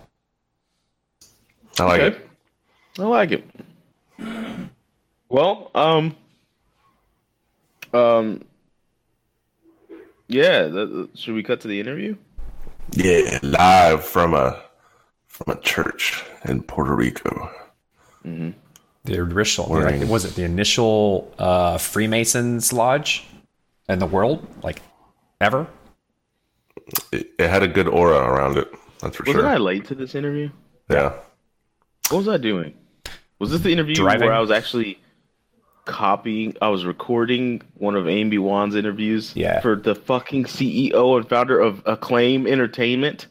[1.80, 2.16] I like Okay.
[2.16, 2.28] it.
[2.98, 3.44] I like it.
[5.28, 6.16] Well, um,
[7.92, 8.42] um,
[10.26, 10.68] yeah.
[10.68, 12.16] th- th- should we cut to the interview?
[12.92, 14.62] Yeah, live from a
[15.26, 17.50] from a church in Puerto Rico.
[19.04, 23.24] The original, the, like, was it the initial uh, Freemasons lodge
[23.88, 24.82] in the world, like
[25.40, 25.66] ever?
[27.12, 28.70] It, it had a good aura around it.
[29.00, 29.48] That's for Wasn't sure.
[29.48, 30.50] I late to this interview?
[30.90, 31.14] yeah.
[32.10, 32.74] What was I doing?
[33.38, 34.26] Was this the interview Driving?
[34.26, 34.98] where I was actually
[35.84, 36.56] copying?
[36.60, 39.32] I was recording one of Amy Wan's interviews.
[39.36, 39.60] Yeah.
[39.60, 43.26] For the fucking CEO and founder of Acclaim Entertainment.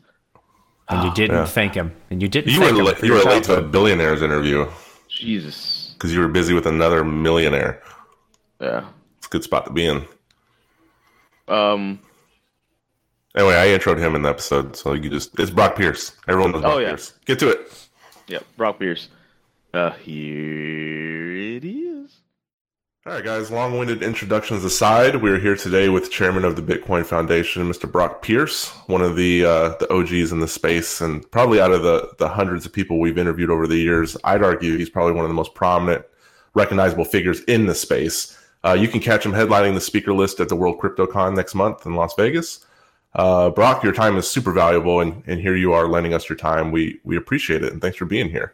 [0.90, 1.46] And you didn't yeah.
[1.46, 2.54] thank him, and you didn't.
[2.54, 4.70] You were thank him you were late to a billionaire's interview
[5.18, 5.92] Jesus.
[5.94, 7.82] because you were busy with another millionaire.
[8.62, 8.86] Yeah.
[9.18, 10.06] It's a good spot to be in.
[11.48, 12.00] Um.
[13.36, 16.14] Anyway, I introed him in the episode, so you just it's Brock Pierce.
[16.28, 16.88] Everyone knows Brock Oh, yeah.
[16.90, 17.14] Pierce.
[17.26, 17.88] Get to it.
[18.28, 18.40] Yeah.
[18.58, 19.10] Brock Pierce.
[19.74, 19.92] Uh.
[19.92, 21.87] Here it is.
[23.08, 27.06] All right, guys, long winded introductions aside, we're here today with Chairman of the Bitcoin
[27.06, 27.90] Foundation, Mr.
[27.90, 31.84] Brock Pierce, one of the uh, the OGs in the space, and probably out of
[31.84, 35.24] the, the hundreds of people we've interviewed over the years, I'd argue he's probably one
[35.24, 36.04] of the most prominent,
[36.54, 38.38] recognizable figures in the space.
[38.66, 41.86] Uh, you can catch him headlining the speaker list at the World CryptoCon next month
[41.86, 42.66] in Las Vegas.
[43.16, 46.38] Uh, Brock, your time is super valuable, and, and here you are lending us your
[46.38, 46.74] time.
[46.74, 48.54] We we appreciate it, and thanks for being here.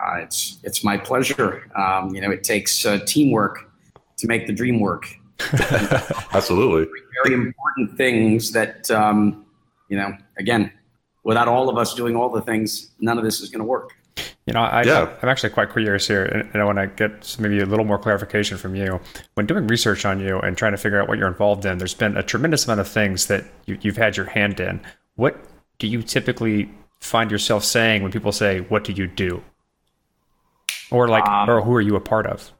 [0.00, 1.70] Uh, it's it's my pleasure.
[1.76, 3.70] Um, you know, it takes uh, teamwork
[4.18, 5.06] to make the dream work.
[6.32, 6.90] Absolutely.
[7.24, 9.44] Very important things that um,
[9.88, 10.16] you know.
[10.38, 10.70] Again,
[11.24, 13.92] without all of us doing all the things, none of this is going to work.
[14.46, 15.12] You know, I, Yeah.
[15.22, 17.98] I'm actually quite curious here, and and I want to get maybe a little more
[17.98, 19.00] clarification from you.
[19.34, 21.94] When doing research on you and trying to figure out what you're involved in, there's
[21.94, 24.80] been a tremendous amount of things that you, you've had your hand in.
[25.16, 25.36] What
[25.78, 29.42] do you typically find yourself saying when people say, "What do you do?"
[30.90, 32.52] Or like, Um, or who are you a part of?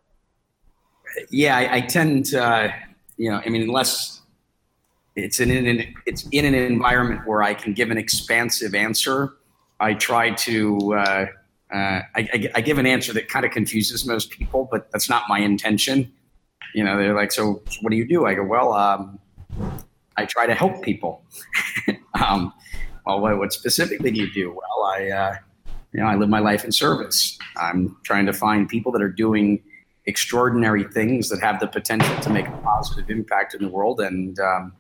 [1.31, 2.73] yeah, I, I tend to, uh,
[3.17, 4.23] you know, I mean, unless
[5.15, 9.35] it's in an it's in an environment where I can give an expansive answer,
[9.81, 10.95] I try to.
[10.95, 11.27] Uh,
[11.73, 15.09] uh, I, I, I give an answer that kind of confuses most people, but that's
[15.09, 16.13] not my intention.
[16.75, 19.19] You know, they're like, "So, what do you do?" I go, "Well, um,
[20.17, 21.25] I try to help people."
[22.23, 22.53] um,
[23.07, 24.51] well, what, what specifically do you do?
[24.51, 25.37] Well, I, uh,
[25.97, 27.39] you know, I live my life in service.
[27.57, 29.63] I'm trying to find people that are doing
[30.05, 34.01] extraordinary things that have the potential to make a positive impact in the world.
[34.01, 34.75] And, um,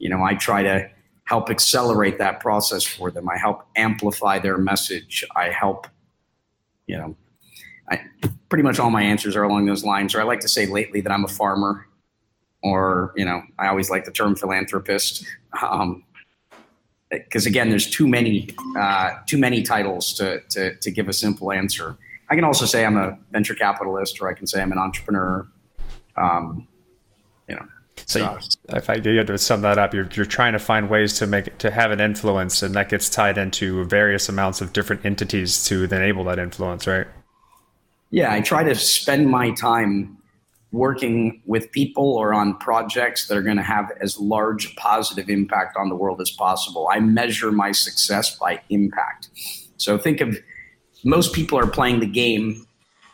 [0.00, 0.90] you know, I try to
[1.22, 3.28] help accelerate that process for them.
[3.28, 5.24] I help amplify their message.
[5.36, 5.86] I help,
[6.88, 7.16] you know,
[7.88, 8.00] I,
[8.48, 10.16] pretty much all my answers are along those lines.
[10.16, 11.86] Or I like to say lately that I'm a farmer,
[12.64, 15.24] or, you know, I always like the term philanthropist.
[15.62, 16.02] Um,
[17.10, 21.52] because again, there's too many uh, too many titles to, to to give a simple
[21.52, 21.96] answer.
[22.28, 25.46] I can also say I'm a venture capitalist, or I can say I'm an entrepreneur.
[26.16, 26.68] Um,
[27.48, 27.66] you know,
[28.06, 30.88] So, if I do you had to sum that up, you're you're trying to find
[30.88, 34.72] ways to make to have an influence, and that gets tied into various amounts of
[34.72, 37.06] different entities to enable that influence, right?
[38.10, 40.18] yeah, I try to spend my time
[40.72, 45.28] working with people or on projects that are going to have as large a positive
[45.28, 46.88] impact on the world as possible.
[46.92, 49.30] I measure my success by impact.
[49.78, 50.38] So think of
[51.04, 52.66] most people are playing the game,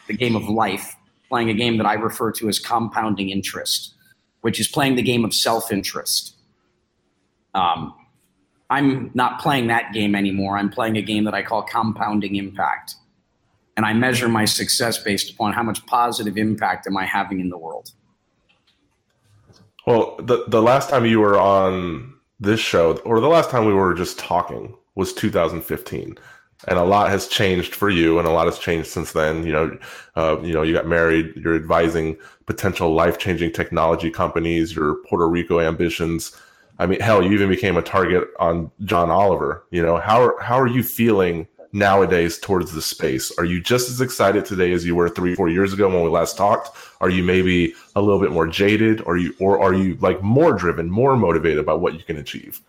[0.07, 0.97] the game of life,
[1.29, 3.95] playing a game that I refer to as compounding interest,
[4.43, 6.35] which is playing the game of self interest.
[7.55, 7.95] Um,
[8.69, 10.59] I'm not playing that game anymore.
[10.59, 12.97] I'm playing a game that I call compounding impact
[13.77, 17.51] and I measure my success based upon how much positive impact am I having in
[17.51, 17.93] the world.
[19.87, 23.75] Well, the the last time you were on this show, or the last time we
[23.75, 26.19] were just talking, was 2015,
[26.67, 29.47] and a lot has changed for you, and a lot has changed since then.
[29.47, 29.79] You know,
[30.17, 31.35] uh, you know, you got married.
[31.37, 34.75] You're advising potential life changing technology companies.
[34.75, 36.35] Your Puerto Rico ambitions.
[36.79, 39.67] I mean, hell, you even became a target on John Oliver.
[39.71, 43.37] You know, how how are you feeling nowadays towards the space?
[43.39, 46.09] Are you just as excited today as you were three, four years ago when we
[46.09, 46.77] last talked?
[47.01, 49.01] Are you maybe a little bit more jaded?
[49.03, 52.61] Or you, or are you like more driven, more motivated by what you can achieve?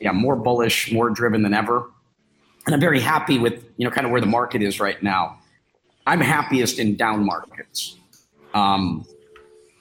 [0.00, 1.90] Yeah, more bullish, more driven than ever.
[2.66, 5.38] And I'm very happy with, you know, kind of where the market is right now.
[6.06, 7.96] I'm happiest in down markets
[8.54, 9.06] um,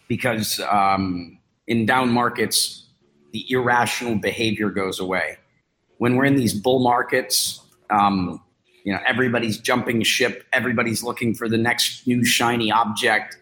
[0.08, 2.88] because um, in down markets,
[3.32, 5.38] the irrational behavior goes away.
[5.98, 8.42] When we're in these bull markets, um,
[8.84, 13.38] you know, everybody's jumping ship, everybody's looking for the next new shiny object,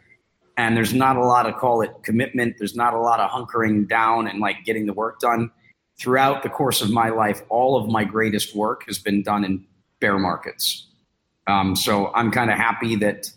[0.57, 2.55] and there's not a lot of call it commitment.
[2.57, 5.51] There's not a lot of hunkering down and like getting the work done.
[5.99, 9.65] Throughout the course of my life, all of my greatest work has been done in
[9.99, 10.87] bear markets.
[11.47, 13.31] Um, so I'm kind of happy that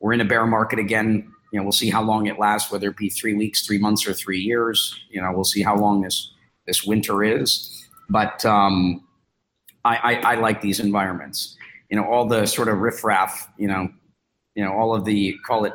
[0.00, 1.30] we're in a bear market again.
[1.52, 4.06] You know, we'll see how long it lasts, whether it be three weeks, three months,
[4.06, 4.98] or three years.
[5.10, 6.32] You know, we'll see how long this
[6.66, 7.84] this winter is.
[8.08, 9.05] But um,
[9.86, 11.56] I, I, I like these environments.
[11.90, 13.48] You know, all the sort of riffraff.
[13.56, 13.88] You know,
[14.54, 15.72] you know, all of the call it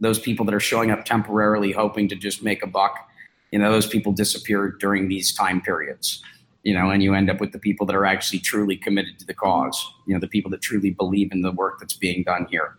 [0.00, 3.08] those people that are showing up temporarily, hoping to just make a buck.
[3.52, 6.22] You know, those people disappear during these time periods.
[6.64, 9.26] You know, and you end up with the people that are actually truly committed to
[9.26, 9.84] the cause.
[10.06, 12.76] You know, the people that truly believe in the work that's being done here.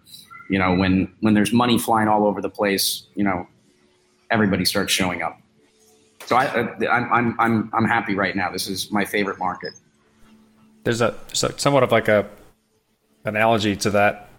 [0.50, 3.48] You know, when when there's money flying all over the place, you know,
[4.30, 5.40] everybody starts showing up.
[6.26, 8.52] So I, uh, I'm I'm I'm I'm happy right now.
[8.52, 9.74] This is my favorite market.
[10.84, 12.30] There's a, somewhat of like a
[13.26, 14.30] analogy to that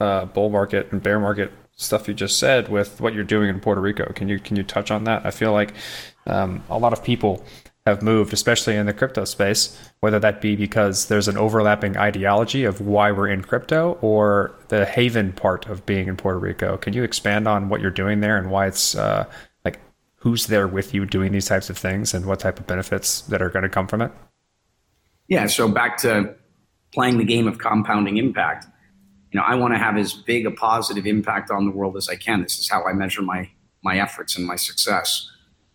[0.00, 3.60] uh, bull market and bear market stuff you just said with what you're doing in
[3.60, 4.12] Puerto Rico.
[4.14, 5.24] Can you can you touch on that?
[5.24, 5.74] I feel like
[6.26, 7.44] um, a lot of people
[7.86, 12.64] have moved, especially in the crypto space, whether that be because there's an overlapping ideology
[12.64, 16.76] of why we're in crypto or the haven part of being in Puerto Rico.
[16.76, 19.24] Can you expand on what you're doing there and why it's uh,
[19.64, 19.80] like
[20.16, 23.42] who's there with you doing these types of things and what type of benefits that
[23.42, 24.12] are going to come from it?
[25.32, 25.46] Yeah.
[25.46, 26.34] So back to
[26.92, 28.66] playing the game of compounding impact.
[29.30, 32.06] You know, I want to have as big a positive impact on the world as
[32.10, 32.42] I can.
[32.42, 33.48] This is how I measure my
[33.82, 35.26] my efforts and my success.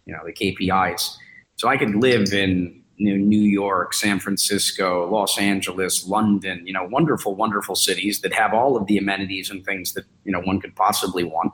[0.05, 1.17] You know, the KPIs.
[1.55, 6.61] So I could live in New York, San Francisco, Los Angeles, London.
[6.67, 10.31] You know, wonderful, wonderful cities that have all of the amenities and things that you
[10.31, 11.51] know one could possibly want.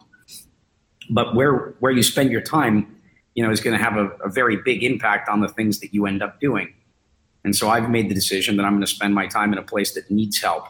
[1.09, 2.97] But where where you spend your time,
[3.33, 5.93] you know, is going to have a, a very big impact on the things that
[5.93, 6.73] you end up doing
[7.43, 9.63] And so I've made the decision that I'm going to spend my time in a
[9.63, 10.65] place that needs help.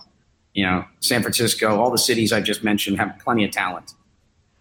[0.53, 3.93] You know, San Francisco, all the cities I just mentioned have plenty of talent.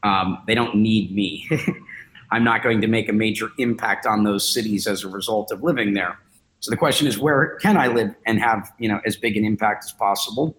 [0.02, 1.48] Um, they don't need me.
[2.30, 5.62] I'm not going to make a major impact on those cities as a result of
[5.62, 6.18] living there.
[6.60, 9.44] So the question is, where can I live and have you know as big an
[9.44, 10.56] impact as possible?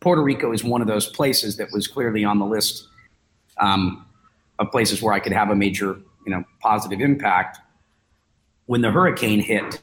[0.00, 2.88] Puerto Rico is one of those places that was clearly on the list
[3.58, 4.04] um,
[4.58, 7.58] of places where I could have a major you know positive impact.
[8.66, 9.80] When the hurricane hit,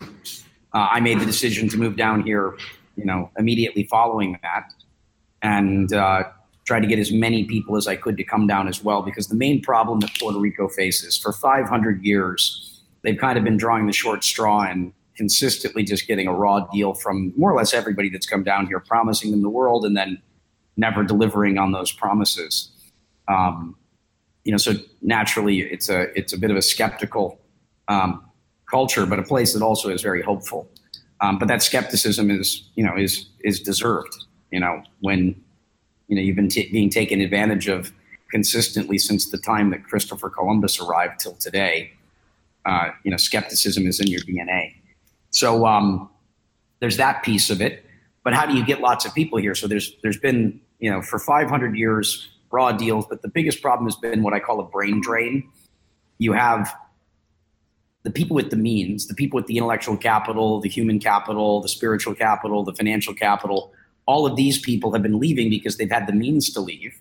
[0.74, 2.58] uh, I made the decision to move down here,
[2.96, 4.74] you know, immediately following that,
[5.42, 6.24] and uh,
[6.66, 9.02] try to get as many people as I could to come down as well.
[9.02, 13.58] Because the main problem that Puerto Rico faces for 500 years, they've kind of been
[13.58, 17.74] drawing the short straw and consistently just getting a raw deal from more or less
[17.74, 20.22] everybody that's come down here, promising them the world and then
[20.78, 22.72] never delivering on those promises.
[23.28, 23.76] Um,
[24.44, 27.40] you know, so naturally, it's a it's a bit of a skeptical
[27.88, 28.24] um,
[28.72, 30.68] culture, but a place that also is very hopeful.
[31.20, 34.16] Um, but that skepticism is, you know, is is deserved.
[34.52, 35.36] You know, when
[36.08, 37.92] you know you've been t- being taken advantage of
[38.32, 41.92] consistently since the time that Christopher Columbus arrived till today.
[42.66, 44.74] Uh, you know, skepticism is in your DNA.
[45.32, 46.10] So um,
[46.80, 47.86] there's that piece of it.
[48.24, 49.56] But how do you get lots of people here?
[49.56, 53.88] So there's there's been you know for 500 years raw deals, but the biggest problem
[53.88, 55.50] has been what I call a brain drain.
[56.18, 56.74] You have
[58.04, 61.70] the people with the means, the people with the intellectual capital, the human capital, the
[61.70, 63.74] spiritual capital, the financial capital,
[64.06, 67.00] all of these people have been leaving because they've had the means to leave.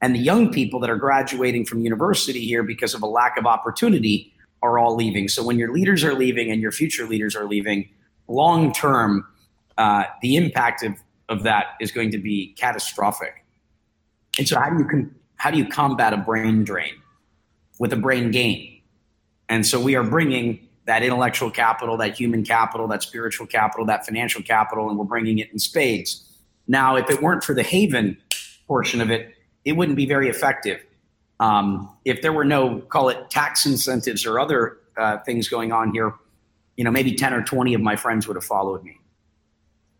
[0.00, 3.46] And the young people that are graduating from university here because of a lack of
[3.46, 5.28] opportunity are all leaving.
[5.28, 7.88] So when your leaders are leaving and your future leaders are leaving,
[8.28, 9.26] long term,
[9.78, 10.94] uh, the impact of,
[11.28, 13.44] of that is going to be catastrophic.
[14.38, 16.94] And so how do you how do you combat a brain drain
[17.78, 18.75] with a brain gain?
[19.48, 24.06] And so we are bringing that intellectual capital, that human capital, that spiritual capital, that
[24.06, 26.24] financial capital, and we're bringing it in spades.
[26.68, 28.16] Now, if it weren't for the Haven
[28.66, 30.80] portion of it, it wouldn't be very effective.
[31.40, 35.92] Um, if there were no, call it tax incentives or other uh, things going on
[35.92, 36.14] here,
[36.76, 38.98] you know, maybe 10 or 20 of my friends would have followed me.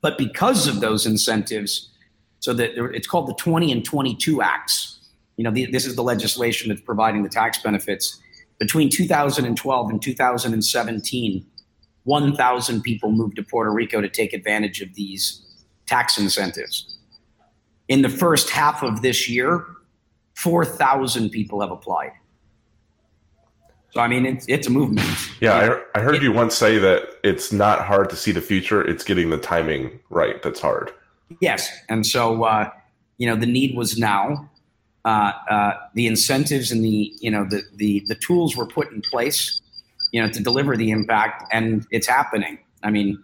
[0.00, 1.90] But because of those incentives,
[2.40, 4.98] so that it's called the 20 and 22 Acts.
[5.36, 8.20] You know, the, this is the legislation that's providing the tax benefits
[8.58, 11.46] between 2012 and 2017,
[12.04, 15.42] 1,000 people moved to Puerto Rico to take advantage of these
[15.86, 16.98] tax incentives.
[17.88, 19.64] In the first half of this year,
[20.34, 22.12] 4,000 people have applied.
[23.90, 25.08] So, I mean, it's, it's a movement.
[25.40, 28.86] Yeah, I, I heard you once say that it's not hard to see the future,
[28.86, 30.92] it's getting the timing right that's hard.
[31.40, 31.70] Yes.
[31.88, 32.70] And so, uh,
[33.18, 34.50] you know, the need was now.
[35.06, 39.00] Uh, uh, the incentives and the you know the, the the tools were put in
[39.00, 39.60] place,
[40.10, 42.58] you know, to deliver the impact, and it's happening.
[42.82, 43.22] I mean,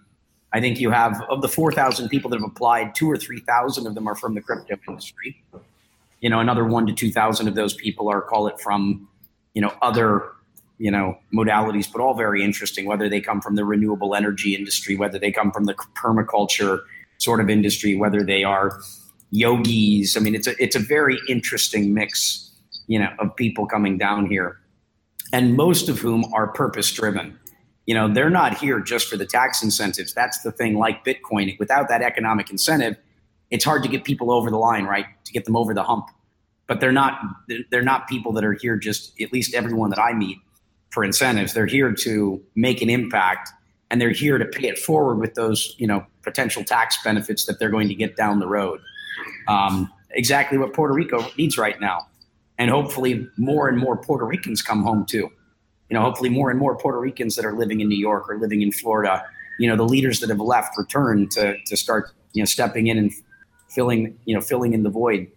[0.52, 3.40] I think you have of the four thousand people that have applied, two or three
[3.40, 5.42] thousand of them are from the crypto industry.
[6.20, 9.08] You know, another one to two thousand of those people are call it from,
[9.54, 10.30] you know, other
[10.78, 12.86] you know modalities, but all very interesting.
[12.86, 16.82] Whether they come from the renewable energy industry, whether they come from the permaculture
[17.18, 18.80] sort of industry, whether they are
[19.32, 20.16] yogis.
[20.16, 22.52] I mean, it's a it's a very interesting mix,
[22.86, 24.60] you know, of people coming down here,
[25.32, 27.36] and most of whom are purpose driven.
[27.86, 30.14] You know, they're not here just for the tax incentives.
[30.14, 30.78] That's the thing.
[30.78, 32.96] Like Bitcoin, without that economic incentive,
[33.50, 35.06] it's hard to get people over the line, right?
[35.24, 36.06] To get them over the hump.
[36.68, 37.20] But they're not
[37.70, 40.38] they're not people that are here just at least everyone that I meet
[40.90, 41.54] for incentives.
[41.54, 43.50] They're here to make an impact
[43.90, 47.58] and they're here to pay it forward with those, you know, potential tax benefits that
[47.58, 48.80] they're going to get down the road
[49.48, 52.06] um, exactly what Puerto Rico needs right now.
[52.58, 55.30] And hopefully, more and more Puerto Ricans come home too.
[55.88, 58.38] You know, hopefully, more and more Puerto Ricans that are living in New York or
[58.38, 59.24] living in Florida,
[59.58, 62.98] you know, the leaders that have left return to to start, you know, stepping in
[62.98, 63.12] and
[63.68, 65.28] filling, you know, filling in the void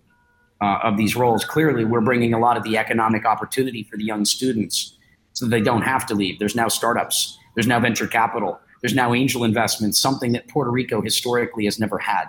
[0.62, 1.44] uh, of these roles.
[1.46, 4.98] Clearly, we're bringing a lot of the economic opportunity for the young students,
[5.34, 6.40] so they don't have to leave.
[6.40, 7.38] There's now startups.
[7.56, 8.60] There's now venture capital.
[8.82, 12.26] There's now angel investments, something that Puerto Rico historically has never had.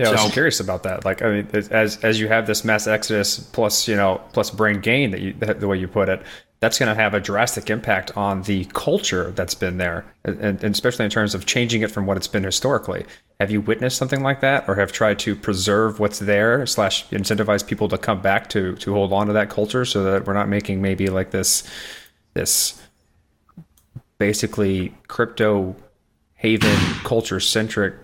[0.00, 1.04] Yeah, I was curious about that.
[1.04, 4.80] Like, I mean, as as you have this mass exodus plus, you know, plus brain
[4.80, 6.22] gain that you the way you put it,
[6.60, 10.64] that's going to have a drastic impact on the culture that's been there, and, and,
[10.64, 13.04] especially in terms of changing it from what it's been historically.
[13.40, 17.66] Have you witnessed something like that, or have tried to preserve what's there slash incentivize
[17.66, 20.48] people to come back to to hold on to that culture, so that we're not
[20.48, 21.62] making maybe like this
[22.32, 22.80] this
[24.16, 25.76] basically crypto
[26.34, 27.94] haven culture centric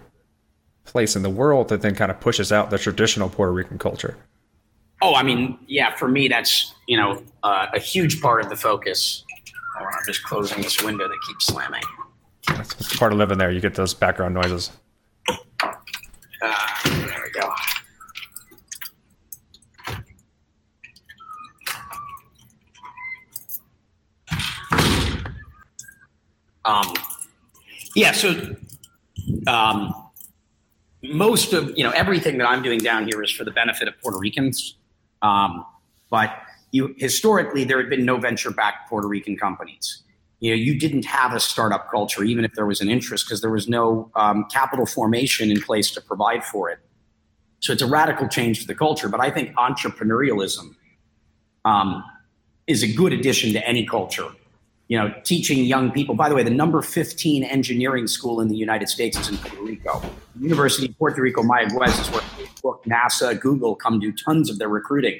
[0.87, 4.16] place in the world that then kind of pushes out the traditional Puerto Rican culture.
[5.03, 8.57] Oh, I mean, yeah, for me, that's, you know, uh, a huge part of the
[8.57, 9.24] focus.
[9.78, 11.82] Oh, I'm just closing this window that keeps slamming.
[12.49, 13.51] That's part of living there.
[13.51, 14.70] You get those background noises.
[15.28, 17.53] Uh, there we go.
[26.64, 26.95] Um,
[27.95, 28.57] yeah, so
[29.47, 30.06] um,
[31.09, 33.95] most of you know everything that I'm doing down here is for the benefit of
[34.01, 34.77] Puerto Ricans.
[35.23, 35.65] Um,
[36.11, 36.31] but
[36.73, 40.03] you historically there had been no venture-backed Puerto Rican companies.
[40.41, 43.41] You know, you didn't have a startup culture, even if there was an interest, because
[43.41, 46.79] there was no um, capital formation in place to provide for it.
[47.61, 49.09] So it's a radical change to the culture.
[49.09, 50.75] But I think entrepreneurialism
[51.65, 52.05] um,
[52.67, 54.29] is a good addition to any culture
[54.89, 56.14] you know, teaching young people.
[56.14, 59.62] By the way, the number 15 engineering school in the United States is in Puerto
[59.62, 60.03] Rico.
[60.37, 64.59] The University of Puerto Rico, Mayagüez, is where Facebook, NASA, Google come do tons of
[64.59, 65.18] their recruiting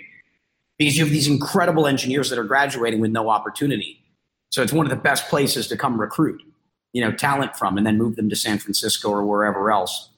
[0.79, 4.03] because you have these incredible engineers that are graduating with no opportunity.
[4.51, 6.41] So it's one of the best places to come recruit,
[6.93, 10.11] you know, talent from, and then move them to San Francisco or wherever else.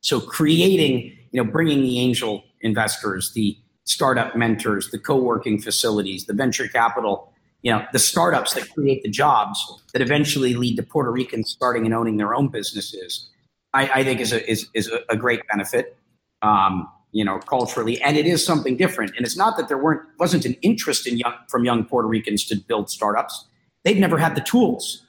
[0.00, 6.32] So creating, you know, bringing the angel investors, the startup mentors, the co-working facilities, the
[6.32, 7.32] venture capital
[7.66, 11.84] you know the startups that create the jobs that eventually lead to Puerto Ricans starting
[11.84, 13.28] and owning their own businesses.
[13.74, 15.96] I, I think is a is, is a great benefit.
[16.42, 19.16] Um, you know, culturally, and it is something different.
[19.16, 22.44] And it's not that there weren't wasn't an interest in young from young Puerto Ricans
[22.44, 23.46] to build startups.
[23.82, 25.02] They've never had the tools.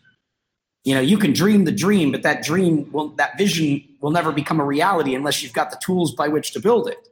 [0.83, 4.31] You know, you can dream the dream, but that dream will that vision will never
[4.31, 7.07] become a reality unless you've got the tools by which to build it.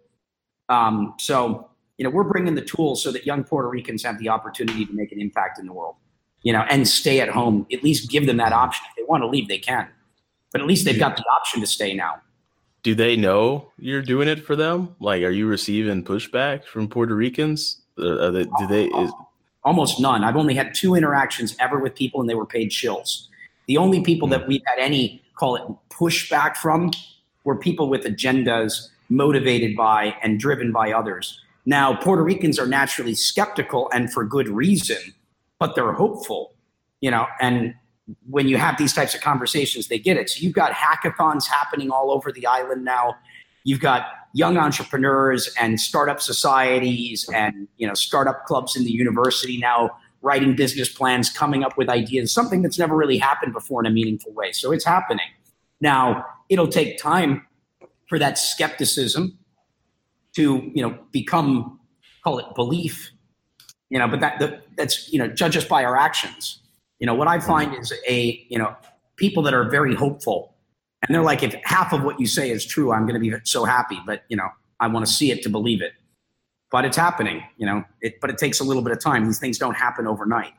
[0.69, 4.29] Um, so you know, we're bringing the tools so that young Puerto Ricans have the
[4.29, 5.95] opportunity to make an impact in the world,
[6.41, 7.65] you know, and stay at home.
[7.71, 8.85] At least give them that option.
[8.89, 9.87] If they want to leave, they can,
[10.51, 12.21] but at least they've got the option to stay now.
[12.83, 14.95] Do they know you're doing it for them?
[14.99, 17.81] Like, are you receiving pushback from Puerto Ricans?
[17.97, 18.85] Uh, they, do they?
[18.85, 19.11] Is...
[19.63, 20.23] Almost none.
[20.23, 23.27] I've only had two interactions ever with people, and they were paid shills.
[23.67, 24.49] The only people that hmm.
[24.49, 26.91] we've had any call it pushback from
[27.43, 33.15] were people with agendas motivated by and driven by others now, Puerto Ricans are naturally
[33.15, 35.15] skeptical and for good reason,
[35.59, 36.53] but they're hopeful,
[37.01, 37.73] you know, and
[38.29, 40.29] when you have these types of conversations, they get it.
[40.29, 43.15] So you've got hackathons happening all over the island now.
[43.63, 49.57] You've got young entrepreneurs and startup societies and you know startup clubs in the university
[49.57, 49.91] now
[50.21, 53.91] writing business plans, coming up with ideas, something that's never really happened before in a
[53.93, 54.51] meaningful way.
[54.51, 55.27] So it's happening.
[55.81, 57.45] Now, it'll take time
[58.09, 59.37] for that skepticism
[60.35, 61.79] to you know become
[62.23, 63.11] call it belief
[63.89, 66.61] you know but that, that that's you know judge us by our actions.
[66.99, 68.75] You know what i find is a you know
[69.17, 70.55] people that are very hopeful
[71.05, 73.35] and they're like if half of what you say is true i'm going to be
[73.43, 74.47] so happy but you know
[74.79, 75.93] i want to see it to believe it.
[76.71, 79.25] But it's happening you know it, but it takes a little bit of time.
[79.25, 80.53] These things don't happen overnight.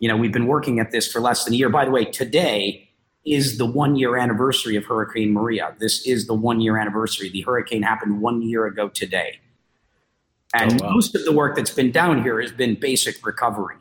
[0.00, 1.70] You know we've been working at this for less than a year.
[1.70, 2.89] By the way today
[3.24, 5.74] is the one year anniversary of Hurricane Maria.
[5.78, 7.28] This is the one year anniversary.
[7.28, 9.40] The hurricane happened one year ago today.
[10.54, 10.92] And oh, wow.
[10.94, 13.76] most of the work that's been down here has been basic recovery.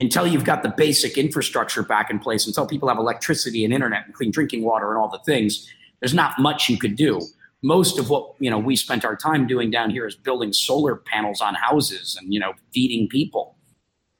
[0.00, 4.04] Until you've got the basic infrastructure back in place, until people have electricity and internet
[4.06, 5.70] and clean drinking water and all the things,
[6.00, 7.20] there's not much you could do.
[7.62, 10.96] Most of what you know we spent our time doing down here is building solar
[10.96, 13.54] panels on houses and you know feeding people.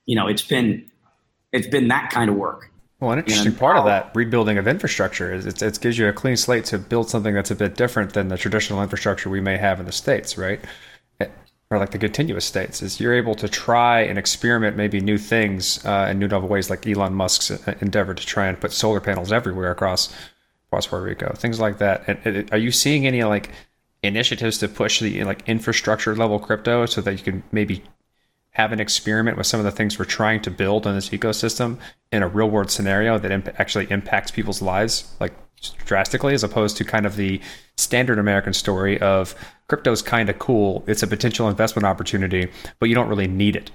[0.07, 0.89] You know, it's been
[1.51, 2.71] it's been that kind of work.
[3.03, 6.37] Well, an interesting part of that rebuilding of infrastructure is it gives you a clean
[6.37, 9.81] slate to build something that's a bit different than the traditional infrastructure we may have
[9.81, 10.61] in the states, right?
[11.19, 11.27] Eh,
[11.69, 15.85] or like the continuous states, is you're able to try and experiment maybe new things
[15.85, 19.01] uh, in new novel ways, like Elon Musk's uh, endeavor to try and put solar
[19.01, 20.15] panels everywhere across
[20.69, 22.05] across Puerto Rico, things like that.
[22.07, 23.51] And, and are you seeing any like
[24.05, 27.83] initiatives to push the like infrastructure level crypto so that you can maybe
[28.53, 31.79] have an experiment with some of the things we're trying to build in this ecosystem
[32.11, 35.33] in a real world scenario that imp- actually impacts people's lives like
[35.85, 37.41] drastically as opposed to kind of the
[37.77, 39.35] standard American story of
[39.69, 40.85] crypto's kind of cool.
[40.87, 43.71] It's a potential investment opportunity, but you don't really need it.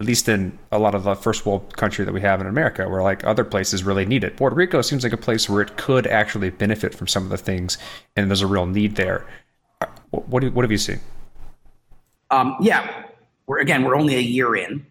[0.00, 2.88] At least in a lot of the first world country that we have in America,
[2.88, 4.36] where like other places really need it.
[4.36, 7.38] Puerto Rico seems like a place where it could actually benefit from some of the
[7.38, 7.78] things,
[8.16, 9.24] and there's a real need there.
[10.10, 10.98] What do, what have you seen?
[12.30, 13.04] Um, yeah,
[13.46, 14.86] we're again we're only a year in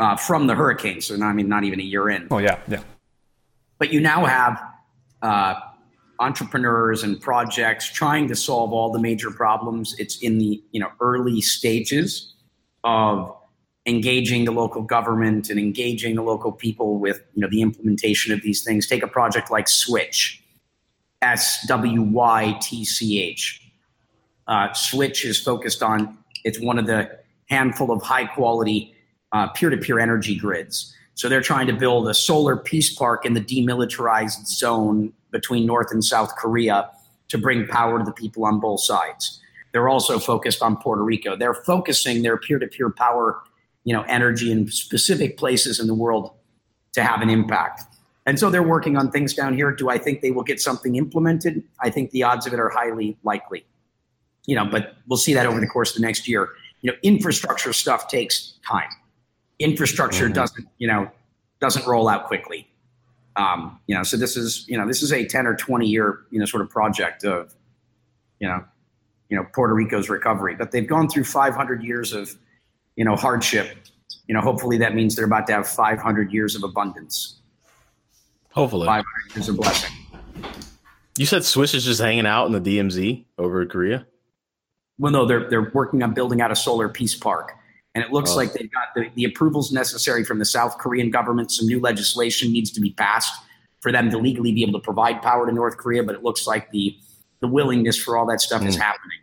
[0.00, 2.28] uh, from the hurricane, so not, I mean not even a year in.
[2.30, 2.82] Oh yeah, yeah.
[3.78, 4.62] But you now have
[5.22, 5.54] uh,
[6.20, 9.94] entrepreneurs and projects trying to solve all the major problems.
[9.98, 12.34] It's in the you know early stages
[12.82, 13.34] of
[13.86, 18.42] engaging the local government and engaging the local people with you know the implementation of
[18.42, 18.86] these things.
[18.86, 20.40] Take a project like Swytch,
[21.22, 23.60] S W Y T C H.
[24.46, 26.18] Uh, Swytch is focused on.
[26.44, 28.94] It's one of the handful of high quality
[29.32, 33.40] uh, peer-to-peer energy grids So they're trying to build a solar peace park in the
[33.40, 36.90] demilitarized zone between North and South Korea
[37.28, 39.40] to bring power to the people on both sides.
[39.72, 41.36] They're also focused on Puerto Rico.
[41.36, 43.40] They're focusing their peer-to-peer power,
[43.84, 46.32] you know, energy in specific places in the world
[46.92, 47.82] to have an impact.
[48.26, 49.70] And so they're working on things down here.
[49.70, 51.62] Do I think they will get something implemented?
[51.80, 53.64] I think the odds of it are highly likely.
[54.46, 56.48] You know, but we'll see that over the course of the next year.
[56.84, 58.90] You know, infrastructure stuff takes time.
[59.58, 60.34] Infrastructure Mm-hmm.
[60.34, 61.10] doesn't, you know,
[61.58, 62.68] doesn't roll out quickly.
[63.36, 66.26] Um, you know, so this is, you know, this is a 10 or 20 year,
[66.30, 67.54] you know, sort of project of,
[68.38, 68.62] you know,
[69.30, 70.56] you know, Puerto Rico's recovery.
[70.56, 72.36] But they've gone through 500 years of,
[72.96, 73.78] you know, hardship.
[74.28, 77.38] You know, hopefully that means they're about to have 500 years of abundance,
[78.50, 78.86] Hopefully.
[78.86, 79.04] 500
[79.34, 79.90] years of blessing.
[81.16, 84.06] You said Swiss is just hanging out in the DMZ over in Korea.
[84.98, 87.52] Well, no, they're they're working on building out a solar peace park,
[87.94, 88.36] and it looks Oh.
[88.36, 91.50] like they've got the, the approvals necessary from the South Korean government.
[91.50, 93.32] Some new legislation needs to be passed
[93.80, 96.02] for them to legally be able to provide power to North Korea.
[96.04, 96.96] But it looks like the
[97.40, 98.82] the willingness for all that stuff is Hmm.
[98.82, 99.18] happening.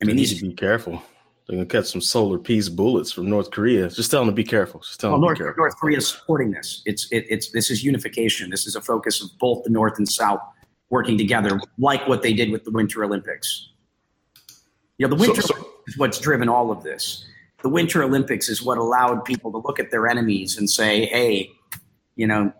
[0.00, 1.02] I mean, need these to be careful.
[1.46, 3.88] They're gonna catch some solar peace bullets from North Korea.
[3.90, 4.80] Just tell them to be careful.
[4.80, 5.62] Just tell well, them North, to be careful.
[5.64, 6.82] North Korea is supporting this.
[6.86, 8.48] It's it, it's this is unification.
[8.48, 10.40] This is a focus of both the North and South
[10.90, 13.68] working together, like what they did with the Winter Olympics.
[14.98, 17.26] You know, the Winter so- Olympics is what's driven all of this.
[17.62, 21.50] The Winter Olympics is what allowed people to look at their enemies and say, "Hey,
[22.16, 22.52] you know,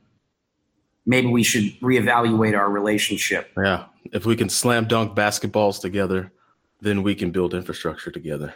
[1.07, 3.85] maybe we should reevaluate our relationship." Yeah.
[4.13, 6.33] If we can slam dunk basketballs together,
[6.81, 8.55] then we can build infrastructure together.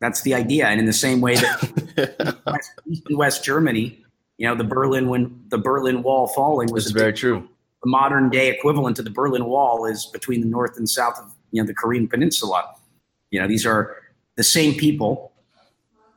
[0.00, 0.66] That's the idea.
[0.66, 4.04] And in the same way that West, East and West Germany,
[4.36, 7.48] you know, the Berlin when the Berlin Wall falling was very true.
[7.82, 11.34] the modern day equivalent to the Berlin Wall is between the north and south of
[11.50, 12.74] you know the Korean Peninsula.
[13.30, 13.96] You know, these are
[14.36, 15.32] the same people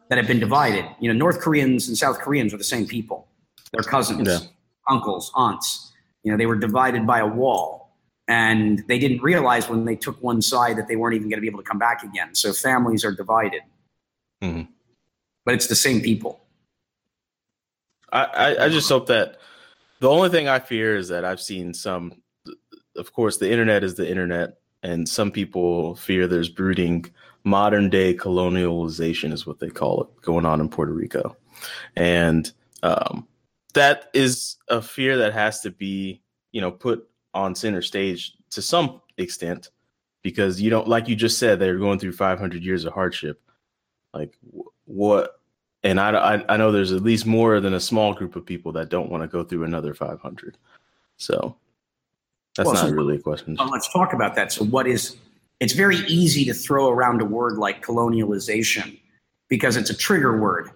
[0.10, 0.86] that have been divided.
[1.00, 3.28] You know, North Koreans and South Koreans are the same people.
[3.72, 4.40] They're cousins, Yeah.
[4.90, 5.94] uncles, aunts.
[6.24, 7.96] You know, they were divided by a wall.
[8.28, 11.42] And they didn't realize when they took one side that they weren't even going to
[11.42, 12.34] be able to come back again.
[12.36, 13.62] So families are divided.
[14.42, 14.68] Mhm.
[15.44, 16.40] But it's the same people.
[18.14, 19.38] I, I, I just hope that
[20.00, 22.22] the only thing I fear is that I've seen some,
[22.96, 27.06] of course, the internet is the internet, and some people fear there's brooding
[27.44, 31.36] modern day colonialization, is what they call it, going on in Puerto Rico.
[31.96, 32.52] And
[32.84, 33.28] um,
[33.74, 36.22] that is a fear that has to be,
[36.52, 39.70] you know, put on center stage to some extent
[40.24, 43.42] because you don't, like you just said, they're going through 500 years of hardship.
[44.14, 45.40] Like, wh- what
[45.84, 48.72] and I, I I know there's at least more than a small group of people
[48.74, 50.58] that don't want to go through another 500.
[51.18, 51.56] So
[52.56, 53.56] that's Well, not so- really a question.
[53.58, 54.52] Well, let's talk about that.
[54.52, 55.18] So, what is?
[55.60, 59.00] It's very easy to throw around a word like colonialization
[59.48, 60.72] because it's a trigger word.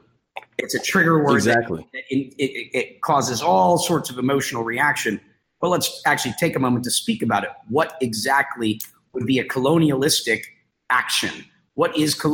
[0.58, 1.36] It's a trigger word.
[1.36, 1.88] Exactly.
[1.92, 5.20] that it, it, it causes all sorts of emotional reaction.
[5.60, 7.50] But let's actually take a moment to speak about it.
[7.68, 8.80] What exactly
[9.14, 10.46] would be a colonialistic
[10.92, 11.46] action?
[11.74, 12.30] What is uh,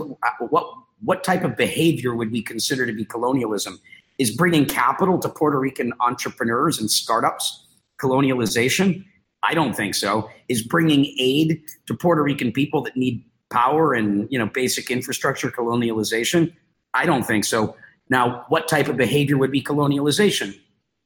[0.49, 0.73] what
[1.03, 3.79] what type of behavior would we consider to be colonialism?
[4.17, 7.65] Is bringing capital to Puerto Rican entrepreneurs and startups
[7.99, 9.03] colonialization?
[9.43, 10.29] I don't think so.
[10.49, 15.49] Is bringing aid to Puerto Rican people that need power and you know basic infrastructure
[15.49, 16.53] colonialization?
[16.93, 17.75] I don't think so.
[18.09, 20.59] Now, what type of behavior would be colonialization?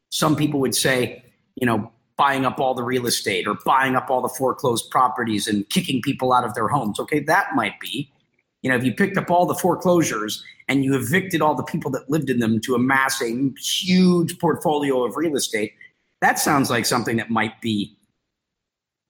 [0.09, 1.23] Some people would say,
[1.55, 5.47] you know, buying up all the real estate or buying up all the foreclosed properties
[5.47, 6.99] and kicking people out of their homes.
[6.99, 8.11] Okay, that might be.
[8.61, 11.91] You know, if you picked up all the foreclosures and you evicted all the people
[11.91, 15.73] that lived in them to amass a huge portfolio of real estate,
[16.21, 17.94] that sounds like something that might be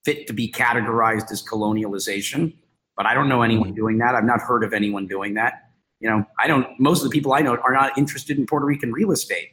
[0.06, 2.54] fit to be categorized as colonialization.
[2.96, 3.76] But I don't know anyone mm-hmm.
[3.76, 4.16] doing that.
[4.16, 5.72] I've not heard of anyone doing that.
[6.00, 8.66] You know, I don't, most of the people I know are not interested in Puerto
[8.66, 9.52] Rican real estate.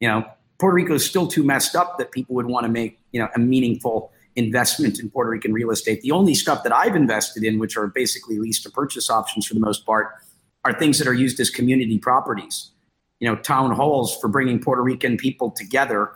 [0.00, 0.24] You know,
[0.58, 3.28] Puerto Rico is still too messed up that people would want to make, you know,
[3.34, 6.00] a meaningful investment in Puerto Rican real estate.
[6.02, 9.54] The only stuff that I've invested in, which are basically lease to purchase options for
[9.54, 10.14] the most part,
[10.64, 12.70] are things that are used as community properties.
[13.20, 16.12] You know, town halls for bringing Puerto Rican people together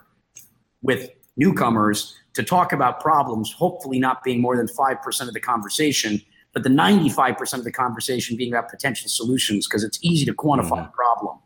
[0.81, 6.21] with newcomers to talk about problems, hopefully not being more than 5% of the conversation,
[6.53, 10.69] but the 95% of the conversation being about potential solutions because it's easy to quantify
[10.69, 10.89] mm-hmm.
[10.89, 11.37] a problem.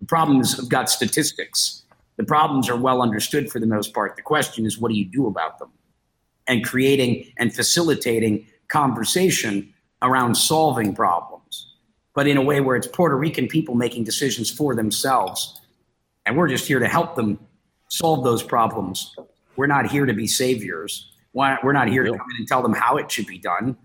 [0.00, 1.82] The problems have got statistics.
[2.16, 4.16] The problems are well understood for the most part.
[4.16, 5.70] The question is, what do you do about them?
[6.46, 9.72] And creating and facilitating conversation
[10.02, 11.74] around solving problems,
[12.14, 15.60] but in a way where it's Puerto Rican people making decisions for themselves.
[16.26, 17.38] And we're just here to help them
[17.88, 19.16] solve those problems.
[19.58, 21.10] We're not here to be saviors.
[21.34, 23.76] We're not here to come in and tell them how it should be done.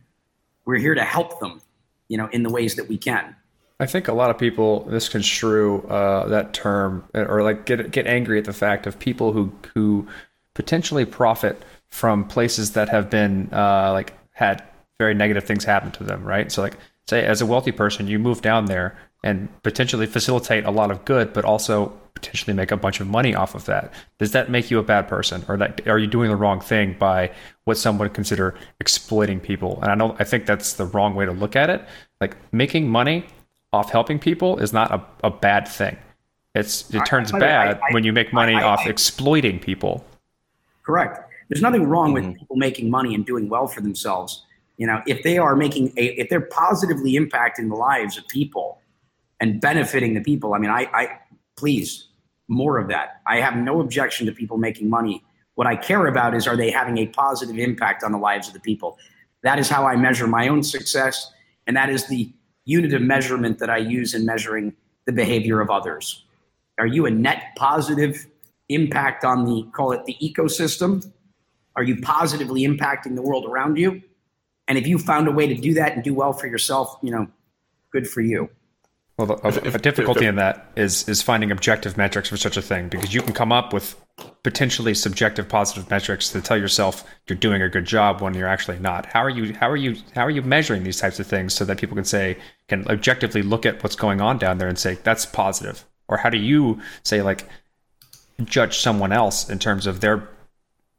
[0.66, 1.62] We're here to help them,
[2.08, 3.36] you know, in the ways that we can.
[3.80, 8.38] I think a lot of people misconstrue uh, that term or like get get angry
[8.38, 10.08] at the fact of people who who
[10.54, 14.64] potentially profit from places that have been uh, like had
[15.00, 16.52] very negative things happen to them, right?
[16.52, 20.72] So like say as a wealthy person, you move down there and potentially facilitate a
[20.72, 23.94] lot of good, but also potentially make a bunch of money off of that.
[24.18, 26.96] Does that make you a bad person, or that are you doing the wrong thing
[26.98, 27.32] by
[27.66, 29.80] what some would consider exploiting people?
[29.82, 30.20] And I don't.
[30.20, 31.86] I think that's the wrong way to look at it.
[32.22, 33.26] Like making money
[33.74, 35.98] off helping people is not a, a bad thing.
[36.56, 40.06] It's it turns I, I, bad I, when you make money off exploiting people.
[40.84, 41.20] Correct.
[41.50, 42.40] There's nothing wrong with mm-hmm.
[42.40, 44.46] people making money and doing well for themselves.
[44.78, 48.80] You know, if they are making a, if they're positively impacting the lives of people
[49.40, 51.20] and benefiting the people, I mean, I, I
[51.56, 52.08] please
[52.48, 53.22] more of that.
[53.28, 55.24] I have no objection to people making money.
[55.56, 58.54] What I care about is are they having a positive impact on the lives of
[58.54, 58.98] the people?
[59.44, 61.32] That is how I measure my own success,
[61.68, 62.32] and that is the
[62.66, 64.74] unit of measurement that I use in measuring
[65.06, 66.24] the behavior of others.
[66.80, 68.26] Are you a net positive
[68.70, 71.12] impact on the call it the ecosystem?
[71.76, 74.02] Are you positively impacting the world around you?
[74.68, 77.12] And if you found a way to do that and do well for yourself, you
[77.12, 77.28] know,
[77.92, 78.50] good for you.
[79.18, 82.38] Well, the, if, if, a difficulty if, in that is is finding objective metrics for
[82.38, 83.96] such a thing because you can come up with
[84.42, 88.80] potentially subjective positive metrics to tell yourself you're doing a good job when you're actually
[88.80, 89.06] not.
[89.06, 91.64] How are you how are you how are you measuring these types of things so
[91.66, 92.38] that people can say
[92.68, 95.86] can objectively look at what's going on down there and say that's positive?
[96.08, 97.48] Or how do you say like
[98.44, 100.28] judge someone else in terms of their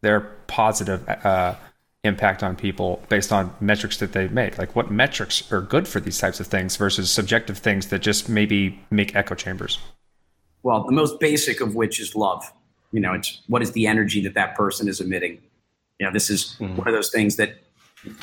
[0.03, 1.57] their positive uh,
[2.05, 4.59] impact on people based on metrics that they make.
[4.59, 8.28] Like what metrics are good for these types of things versus subjective things that just
[8.28, 9.78] maybe make echo chambers?
[10.62, 12.50] Well, the most basic of which is love.
[12.92, 15.40] You know, it's what is the energy that that person is emitting.
[15.98, 16.76] You know, this is mm-hmm.
[16.76, 17.55] one of those things that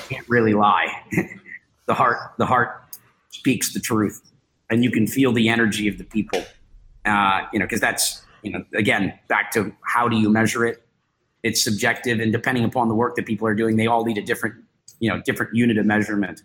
[0.09, 0.88] can't really lie.
[1.88, 2.84] the heart, the heart
[3.29, 4.32] speaks the truth,
[4.69, 6.43] and you can feel the energy of the people.
[7.05, 10.84] Uh, you know, because that's you know, again, back to how do you measure it?
[11.44, 14.22] It's subjective and depending upon the work that people are doing they all need a
[14.22, 14.56] different
[15.00, 16.42] you know different unit of measurement.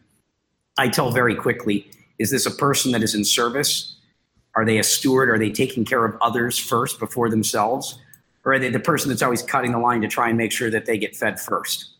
[0.78, 3.96] I tell very quickly is this a person that is in service?
[4.54, 5.28] Are they a steward?
[5.28, 7.98] Are they taking care of others first before themselves?
[8.44, 10.70] Or are they the person that's always cutting the line to try and make sure
[10.70, 11.90] that they get fed first?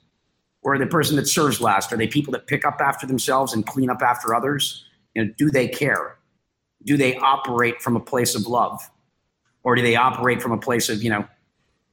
[0.63, 1.93] Or the person that serves last?
[1.93, 4.85] Are they people that pick up after themselves and clean up after others?
[5.15, 6.17] You know do they care?
[6.85, 8.81] Do they operate from a place of love?
[9.63, 11.27] Or do they operate from a place of you know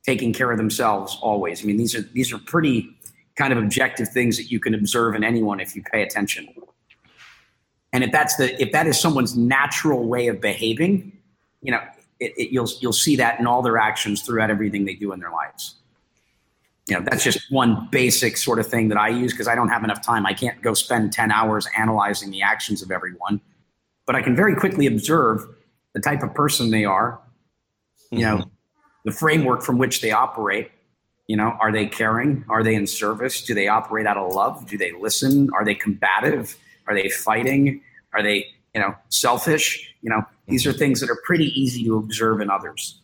[0.04, 1.64] taking care of themselves always.
[1.64, 2.90] I mean, these are these are pretty
[3.36, 6.48] kind of objective things that you can observe in anyone if you pay attention.
[7.92, 11.12] And if that's the if that is someone's natural way of behaving,
[11.62, 11.82] you know,
[12.20, 15.20] it, it, you'll you'll see that in all their actions throughout everything they do in
[15.20, 15.76] their lives.
[16.88, 19.70] You know, that's just one basic sort of thing that I use because I don't
[19.70, 20.26] have enough time.
[20.26, 23.40] I can't go spend 10 hours analyzing the actions of everyone,
[24.06, 25.48] but I can very quickly observe
[25.94, 27.22] the type of person they are,
[28.12, 28.53] you know, mm-hmm
[29.06, 30.72] the framework from which they operate.
[31.28, 32.44] You know, are they caring?
[32.50, 33.44] Are they in service?
[33.44, 34.68] Do they operate out of love?
[34.68, 35.50] Do they listen?
[35.54, 36.58] Are they combative?
[36.88, 37.82] Are they fighting?
[38.14, 39.96] Are they, you know, selfish?
[40.02, 43.00] You know, these are things that are pretty easy to observe in others.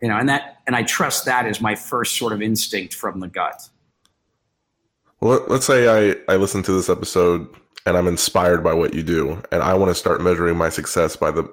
[0.00, 3.20] You know, and that, and I trust that as my first sort of instinct from
[3.20, 3.68] the gut.
[5.20, 7.48] Well, let's say I, I listen to this episode
[7.86, 11.14] and I'm inspired by what you do, and I want to start measuring my success
[11.14, 11.48] by the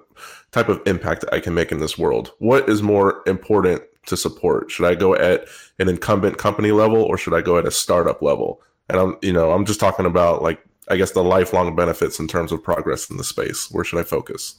[0.54, 2.32] type of impact that I can make in this world.
[2.38, 4.72] What is more important to support?
[4.72, 5.48] Should I go at
[5.80, 8.62] an incumbent company level or should I go at a startup level?
[8.88, 12.28] And I'm, you know, I'm just talking about like, I guess the lifelong benefits in
[12.28, 13.72] terms of progress in the space.
[13.72, 14.56] Where should I focus?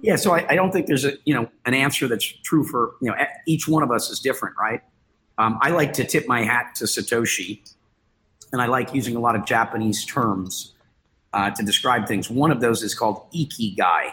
[0.00, 2.94] Yeah, so I, I don't think there's a, you know, an answer that's true for,
[3.00, 3.16] you know,
[3.46, 4.80] each one of us is different, right?
[5.38, 7.60] Um, I like to tip my hat to Satoshi,
[8.52, 10.74] and I like using a lot of Japanese terms
[11.32, 12.30] uh, to describe things.
[12.30, 14.12] One of those is called ikigai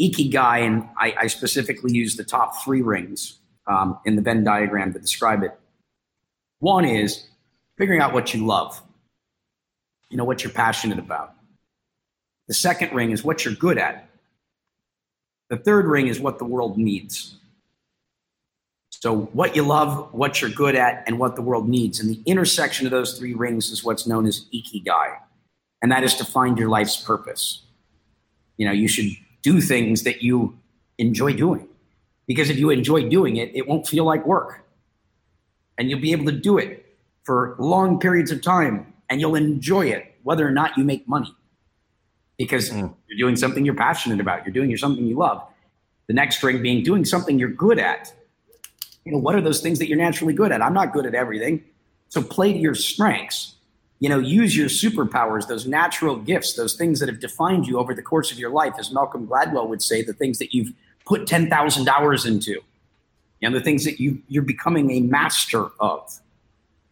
[0.00, 4.92] Ikigai, and I, I specifically use the top three rings um, in the Venn diagram
[4.92, 5.58] to describe it.
[6.60, 7.26] One is
[7.76, 8.80] figuring out what you love,
[10.10, 11.34] you know, what you're passionate about.
[12.46, 14.08] The second ring is what you're good at.
[15.50, 17.36] The third ring is what the world needs.
[18.90, 22.00] So, what you love, what you're good at, and what the world needs.
[22.00, 25.16] And the intersection of those three rings is what's known as ikigai.
[25.82, 27.62] And that is to find your life's purpose.
[28.56, 29.12] You know, you should
[29.42, 30.58] do things that you
[30.98, 31.68] enjoy doing.
[32.26, 34.64] Because if you enjoy doing it, it won't feel like work.
[35.78, 36.84] And you'll be able to do it
[37.24, 41.34] for long periods of time and you'll enjoy it, whether or not you make money.
[42.36, 42.94] Because mm.
[43.08, 45.42] you're doing something you're passionate about, you're doing something you love.
[46.06, 48.12] The next ring being doing something you're good at.
[49.04, 50.60] You know, what are those things that you're naturally good at?
[50.62, 51.64] I'm not good at everything.
[52.08, 53.54] So play to your strengths.
[54.00, 57.94] You know, use your superpowers, those natural gifts, those things that have defined you over
[57.94, 60.72] the course of your life, as Malcolm Gladwell would say, the things that you've
[61.04, 62.60] put 10,000 hours into,
[63.40, 66.20] you know, the things that you, you're becoming a master of.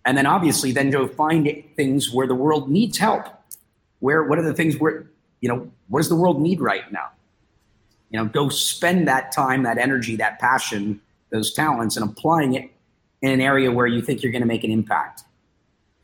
[0.04, 3.26] And then obviously then go find things where the world needs help.
[4.00, 5.06] Where, what are the things where,
[5.40, 7.08] you know, what does the world need right now?
[8.10, 11.00] You know, go spend that time, that energy, that passion,
[11.30, 12.70] those talents and applying it
[13.22, 15.22] in an area where you think you're going to make an impact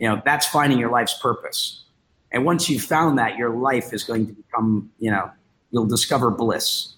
[0.03, 1.84] you know that's finding your life's purpose.
[2.32, 5.30] And once you've found that your life is going to become you know
[5.70, 6.94] you'll discover bliss.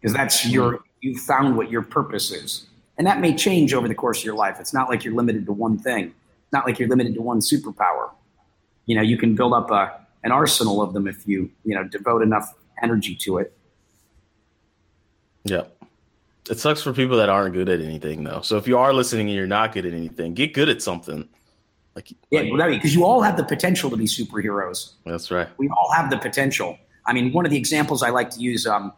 [0.00, 2.66] Because that's your you found what your purpose is.
[2.98, 4.56] And that may change over the course of your life.
[4.58, 6.06] It's not like you're limited to one thing.
[6.06, 8.10] It's not like you're limited to one superpower.
[8.86, 11.84] You know you can build up a, an arsenal of them if you you know
[11.84, 13.56] devote enough energy to it.
[15.44, 15.62] Yeah
[16.50, 18.40] it sucks for people that aren't good at anything, though.
[18.40, 21.28] So if you are listening and you're not good at anything, get good at something.
[21.94, 24.92] Like yeah, because you all have the potential to be superheroes.
[25.04, 25.48] That's right.
[25.58, 26.78] We all have the potential.
[27.06, 28.92] I mean, one of the examples I like to use, um,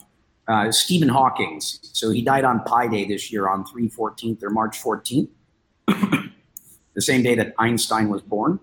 [0.49, 1.79] uh, Stephen Hawking's.
[1.95, 5.29] So he died on Pi Day this year on 314th or March 14th,
[5.87, 8.61] the same day that Einstein was born.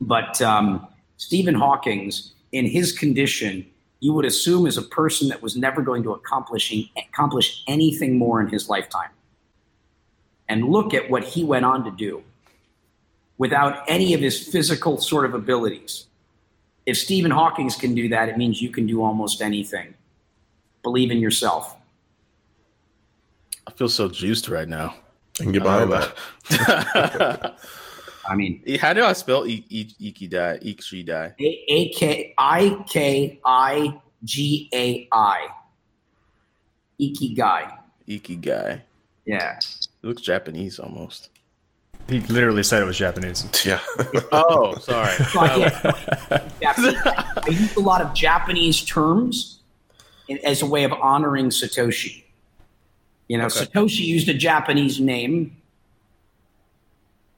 [0.00, 3.66] But um, Stephen Hawking's, in his condition,
[4.02, 8.40] you would assume is a person that was never going to accomplish, accomplish anything more
[8.40, 9.10] in his lifetime.
[10.48, 12.24] And look at what he went on to do
[13.38, 16.06] without any of his physical sort of abilities.
[16.84, 19.94] If Stephen Hawking's can do that, it means you can do almost anything.
[20.82, 21.76] Believe in yourself.
[23.68, 24.96] I feel so juiced right now.
[25.38, 27.56] I can get behind that.
[28.26, 30.62] I mean, how do I spell Ikigai?
[30.62, 31.34] Ikigai.
[31.38, 35.48] A K I K I G A I.
[37.00, 37.76] Ikigai.
[38.08, 38.80] Ikigai.
[39.24, 39.58] Yeah.
[39.58, 41.30] It looks Japanese almost.
[42.08, 43.46] He literally said it was Japanese.
[43.64, 43.80] Yeah.
[44.32, 45.14] oh, sorry.
[45.36, 46.40] I
[47.48, 49.60] use a lot of Japanese terms
[50.44, 52.24] as a way of honoring Satoshi.
[53.28, 53.66] You know, okay.
[53.66, 55.56] Satoshi used a Japanese name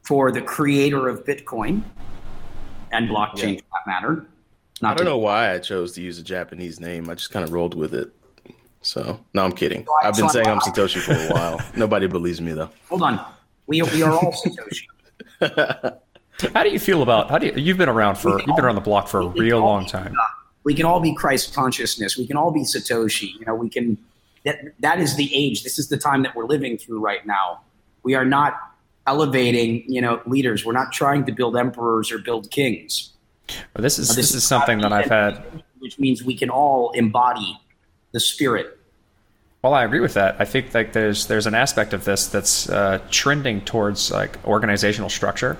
[0.05, 1.83] for the creator of Bitcoin
[2.93, 3.61] and blockchain yeah.
[3.61, 4.27] for that matter.
[4.81, 7.09] Not I don't to- know why I chose to use a Japanese name.
[7.11, 8.13] I just kind of rolled with it.
[8.83, 9.85] So no, I'm kidding.
[9.87, 11.61] So I, have been so saying I'm, I'm Satoshi for a while.
[11.75, 12.69] Nobody believes me though.
[12.91, 13.25] Hold on,
[13.67, 14.87] we we are all Satoshi.
[16.53, 18.75] how do you feel about how do you, you've been around for you've been around
[18.75, 20.13] the block for a real long time.
[20.13, 20.25] Be, uh,
[20.65, 22.19] we can all be Christ consciousness.
[22.19, 23.33] We can all be Satoshi.
[23.39, 23.97] You know, we can.
[24.45, 25.63] That that is the age.
[25.63, 27.63] This is the time that we're living through right now.
[28.03, 28.74] We are not
[29.07, 30.65] elevating, you know, leaders.
[30.65, 33.13] We're not trying to build emperors or build kings.
[33.49, 35.45] Well, this is this, this, is something that I've had,
[35.79, 37.59] which means we can all embody
[38.13, 38.79] the spirit.
[39.63, 40.37] Well, I agree with that.
[40.39, 45.11] I think like there's there's an aspect of this that's uh, trending towards like organizational
[45.11, 45.59] structure,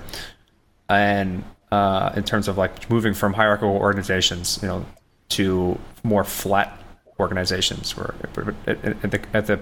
[0.89, 4.85] and uh, in terms of like moving from hierarchical organizations, you know,
[5.29, 6.79] to more flat
[7.19, 8.13] organizations where
[8.67, 9.59] at the, at the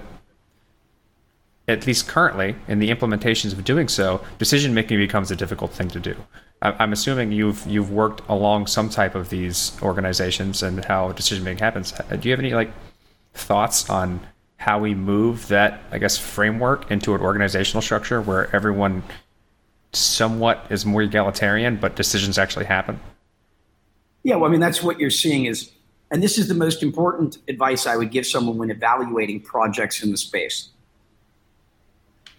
[1.67, 5.87] at least currently, in the implementations of doing so, decision making becomes a difficult thing
[5.89, 6.15] to do.
[6.61, 11.59] I'm assuming you've you've worked along some type of these organizations and how decision making
[11.59, 11.93] happens.
[11.93, 12.71] Uh, do you have any like
[13.33, 14.21] thoughts on
[14.57, 19.03] how we move that I guess framework into an organizational structure where everyone
[19.91, 22.99] somewhat is more egalitarian, but decisions actually happen?
[24.23, 25.69] Yeah, well, I mean that's what you're seeing is,
[26.11, 30.11] and this is the most important advice I would give someone when evaluating projects in
[30.11, 30.69] the space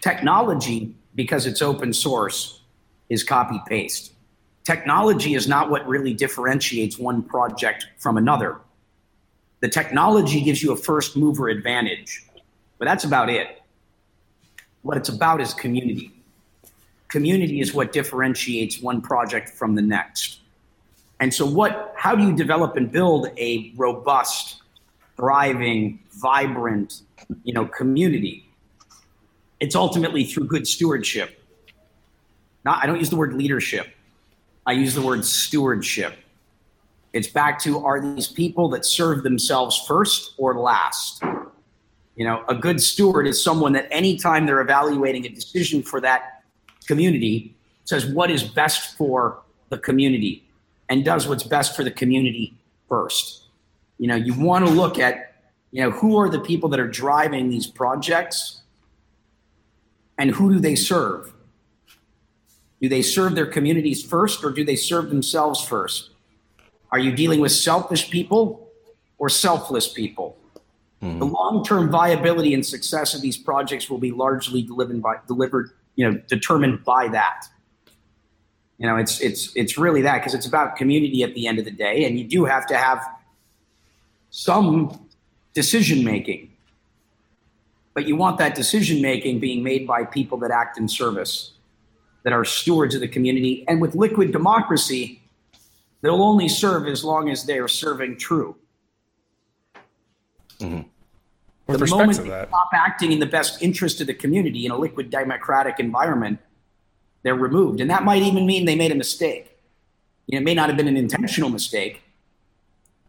[0.05, 2.61] Technology, because it's open source,
[3.09, 4.13] is copy paste.
[4.63, 8.61] Technology is not what really differentiates one project from another.
[9.61, 12.23] The technology gives you a first mover advantage,
[12.77, 13.63] but that's about it.
[14.83, 16.13] What it's about is community.
[17.09, 20.41] Community is what differentiates one project from the next.
[21.19, 24.61] And so what how do you develop and build a robust,
[25.17, 27.01] thriving, vibrant,
[27.43, 28.45] you know, community?
[29.61, 31.43] It's ultimately through good stewardship.
[32.65, 33.89] Not, I don't use the word leadership.
[34.67, 36.17] I use the word stewardship.
[37.13, 41.23] It's back to are these people that serve themselves first or last?
[42.17, 46.43] You know, a good steward is someone that anytime they're evaluating a decision for that
[46.87, 50.45] community says what is best for the community
[50.89, 52.55] and does what's best for the community
[52.89, 53.49] first.
[53.99, 55.35] You know, you want to look at,
[55.71, 58.63] you know, who are the people that are driving these projects
[60.19, 61.33] and who do they serve?
[62.81, 66.11] Do they serve their communities first or do they serve themselves first?
[66.93, 68.69] Are you dealing with selfish people
[69.19, 70.37] or selfless people?
[71.03, 71.19] Mm-hmm.
[71.19, 76.09] The long-term viability and success of these projects will be largely delivered by delivered, you
[76.09, 77.47] know, determined by that.
[78.79, 81.65] You know, it's it's it's really that because it's about community at the end of
[81.65, 83.05] the day, and you do have to have
[84.31, 85.09] some
[85.53, 86.54] decision making.
[87.95, 91.53] But you want that decision making being made by people that act in service,
[92.25, 93.65] that are stewards of the community.
[93.69, 95.23] And with liquid democracy,
[96.03, 98.57] they'll only serve as long as they are serving true.
[100.59, 100.89] Mm-hmm.
[101.67, 104.67] With the moment to they that, stop acting in the best interest of the community
[104.67, 106.39] in a liquid democratic environment,
[107.23, 107.81] they're removed.
[107.81, 109.57] And that might even mean they made a mistake.
[110.27, 112.03] You know, it may not have been an intentional mistake.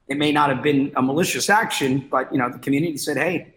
[0.08, 3.55] It may not have been a malicious action, but you know, the community said, "Hey,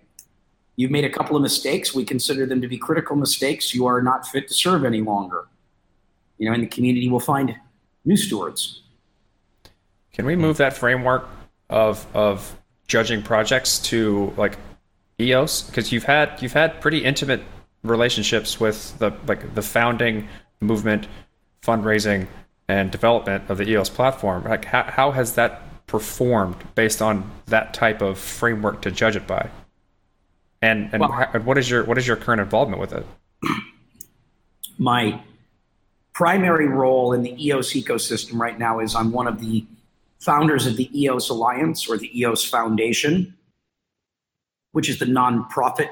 [0.79, 1.93] you've made a couple of mistakes.
[1.93, 3.75] We consider them to be critical mistakes.
[3.75, 5.49] You are not fit to serve any longer."
[6.39, 7.55] You know, and the community will find
[8.05, 8.83] new stewards.
[10.13, 11.29] can we move that framework
[11.69, 12.57] of of
[12.87, 14.57] judging projects to like
[15.21, 15.63] EOS?
[15.63, 17.43] Because you've had you've had pretty intimate
[17.83, 20.29] relationships with the like the founding
[20.61, 21.07] movement,
[21.63, 22.27] fundraising,
[22.69, 24.45] and development of the EOS platform.
[24.45, 29.27] Like how, how has that performed based on that type of framework to judge it
[29.27, 29.49] by?
[30.63, 33.07] And and Well- wha- what is your what is your current involvement with it?
[34.79, 35.21] my
[36.13, 39.65] primary role in the EOS ecosystem right now is I'm one of the
[40.19, 43.35] founders of the EOS Alliance or the EOS Foundation,
[44.73, 45.91] which is the nonprofit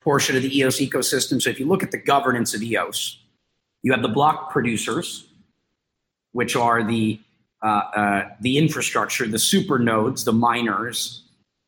[0.00, 1.40] portion of the EOS ecosystem.
[1.40, 3.18] So if you look at the governance of EOS,
[3.82, 5.28] you have the block producers,
[6.32, 7.20] which are the
[7.62, 11.22] uh, uh, the infrastructure, the super nodes, the miners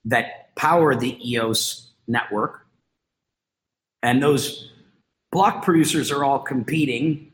[0.05, 2.67] that power the EOS network,
[4.03, 4.71] and those
[5.33, 7.33] block producers are all competing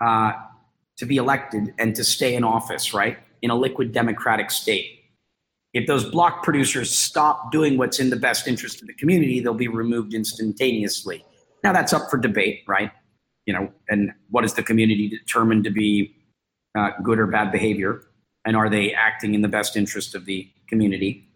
[0.00, 0.32] uh,
[0.96, 3.18] to be elected and to stay in office, right?
[3.42, 5.00] In a liquid democratic state.
[5.72, 9.54] If those block producers stop doing what's in the best interest of the community, they'll
[9.54, 11.24] be removed instantaneously.
[11.62, 12.90] Now that's up for debate, right?
[13.46, 16.16] You know, and what is the community determined to be
[16.76, 18.02] uh, good or bad behavior?
[18.44, 21.28] And are they acting in the best interest of the community?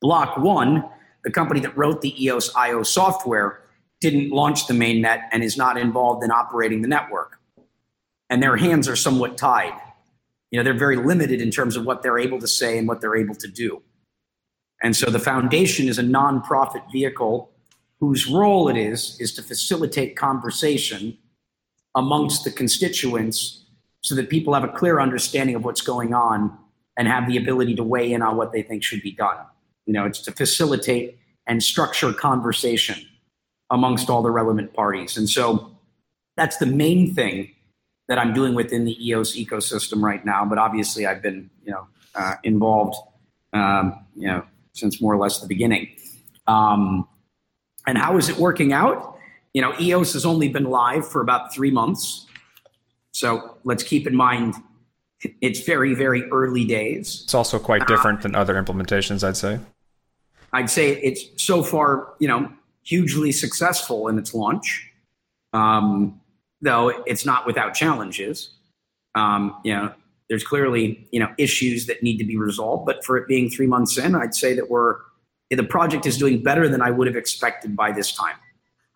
[0.00, 0.84] Block one,
[1.24, 3.62] the company that wrote the EOS IO software,
[4.00, 7.38] didn't launch the mainnet and is not involved in operating the network.
[8.28, 9.78] And their hands are somewhat tied.
[10.50, 13.00] You know, they're very limited in terms of what they're able to say and what
[13.00, 13.82] they're able to do.
[14.82, 17.50] And so the foundation is a nonprofit vehicle
[18.00, 21.16] whose role it is is to facilitate conversation
[21.94, 23.64] amongst the constituents
[24.00, 26.58] so that people have a clear understanding of what's going on
[26.96, 29.36] and have the ability to weigh in on what they think should be done.
[29.86, 32.96] You know, it's to facilitate and structure conversation
[33.70, 35.16] amongst all the relevant parties.
[35.16, 35.76] And so
[36.36, 37.50] that's the main thing
[38.08, 40.44] that I'm doing within the EOS ecosystem right now.
[40.44, 42.96] But obviously, I've been, you know, uh, involved,
[43.52, 45.88] um, you know, since more or less the beginning.
[46.46, 47.08] Um,
[47.86, 49.16] and how is it working out?
[49.54, 52.26] You know, EOS has only been live for about three months.
[53.12, 54.54] So let's keep in mind
[55.40, 57.22] it's very, very early days.
[57.24, 59.60] It's also quite different than other implementations, I'd say.
[60.52, 64.90] I'd say it's so far, you know, hugely successful in its launch,
[65.52, 66.20] um,
[66.60, 68.50] though it's not without challenges.
[69.14, 69.92] Um, you know,
[70.28, 73.66] there's clearly you know issues that need to be resolved, but for it being three
[73.66, 74.96] months in, I'd say that we're
[75.50, 78.36] the project is doing better than I would have expected by this time.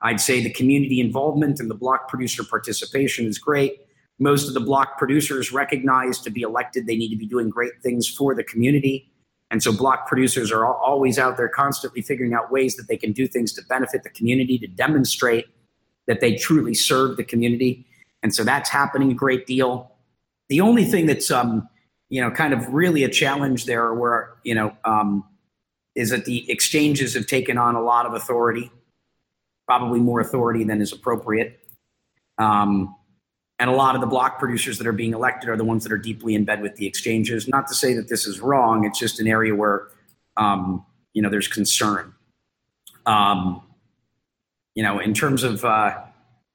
[0.03, 3.81] I'd say the community involvement and the block producer participation is great.
[4.19, 7.73] Most of the block producers recognize to be elected, they need to be doing great
[7.83, 9.11] things for the community.
[9.51, 13.13] And so block producers are always out there constantly figuring out ways that they can
[13.13, 15.47] do things to benefit the community, to demonstrate
[16.07, 17.87] that they truly serve the community.
[18.23, 19.93] And so that's happening a great deal.
[20.49, 21.69] The only thing that's, um,
[22.09, 25.25] you know, kind of really a challenge there where, you know, um,
[25.95, 28.71] is that the exchanges have taken on a lot of authority,
[29.67, 31.61] probably more authority than is appropriate.
[32.39, 32.95] Um,
[33.59, 35.93] and a lot of the block producers that are being elected are the ones that
[35.93, 37.49] are deeply in bed with the exchanges.
[37.49, 39.89] Not to say that this is wrong; it's just an area where
[40.37, 42.13] um, you know there's concern.
[43.07, 43.63] Um,
[44.75, 45.99] you know, in terms of uh,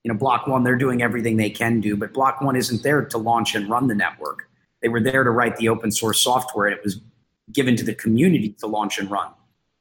[0.03, 3.03] you know Block One, they're doing everything they can do, but Block One isn't there
[3.03, 4.47] to launch and run the network.
[4.81, 6.99] They were there to write the open source software, and it was
[7.51, 9.31] given to the community to launch and run.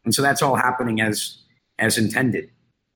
[0.05, 1.37] And so that's all happening as
[1.79, 2.51] as intended.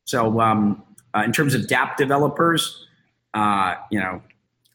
[0.04, 0.82] So um,
[1.14, 2.83] uh, in terms of DApp developers,
[3.34, 4.22] uh, you know,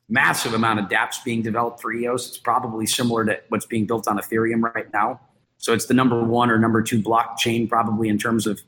[0.10, 2.28] massive amount of DApps being developed for EOS.
[2.28, 5.20] It's probably similar to what's being built on Ethereum right now.
[5.58, 8.62] So it's the number one or number two blockchain probably in terms of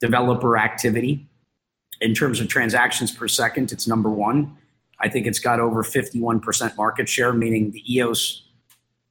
[0.00, 1.28] developer activity.
[2.00, 4.56] In terms of transactions per second, it's number one.
[5.00, 8.42] I think it's got over 51% market share, meaning the EOS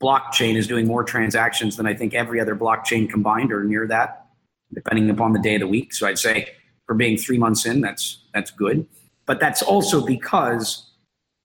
[0.01, 4.27] blockchain is doing more transactions than I think every other blockchain combined or near that,
[4.73, 5.93] depending upon the day of the week.
[5.93, 6.49] So I'd say
[6.85, 8.85] for being three months in, that's that's good.
[9.25, 10.91] But that's also because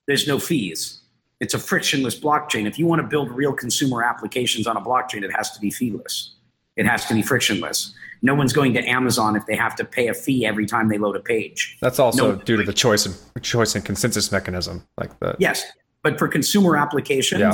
[0.07, 1.01] there's no fees.
[1.39, 2.67] It's a frictionless blockchain.
[2.67, 5.71] If you want to build real consumer applications on a blockchain, it has to be
[5.71, 6.35] feeless.
[6.75, 7.93] It has to be frictionless.
[8.21, 10.99] No one's going to Amazon if they have to pay a fee every time they
[10.99, 11.77] load a page.
[11.81, 12.41] That's also No.
[12.43, 15.65] due to the choice and choice and consensus mechanism, like the Yes,
[16.03, 17.53] but for consumer applications, Yeah.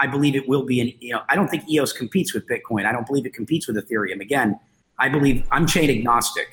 [0.00, 0.92] I believe it will be an.
[0.98, 2.86] You know, I don't think EOS competes with Bitcoin.
[2.86, 4.20] I don't believe it competes with Ethereum.
[4.20, 4.58] Again,
[4.98, 6.48] I believe I'm chain agnostic.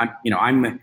[0.00, 0.80] I'm, you know, I'm.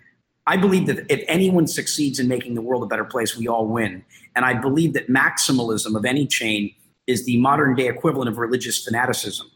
[0.48, 3.68] I believe that if anyone succeeds in making the world a better place, we all
[3.68, 4.04] win.
[4.36, 6.74] And I believe that maximalism of any chain
[7.06, 9.52] is the modern day equivalent of religious fanaticism.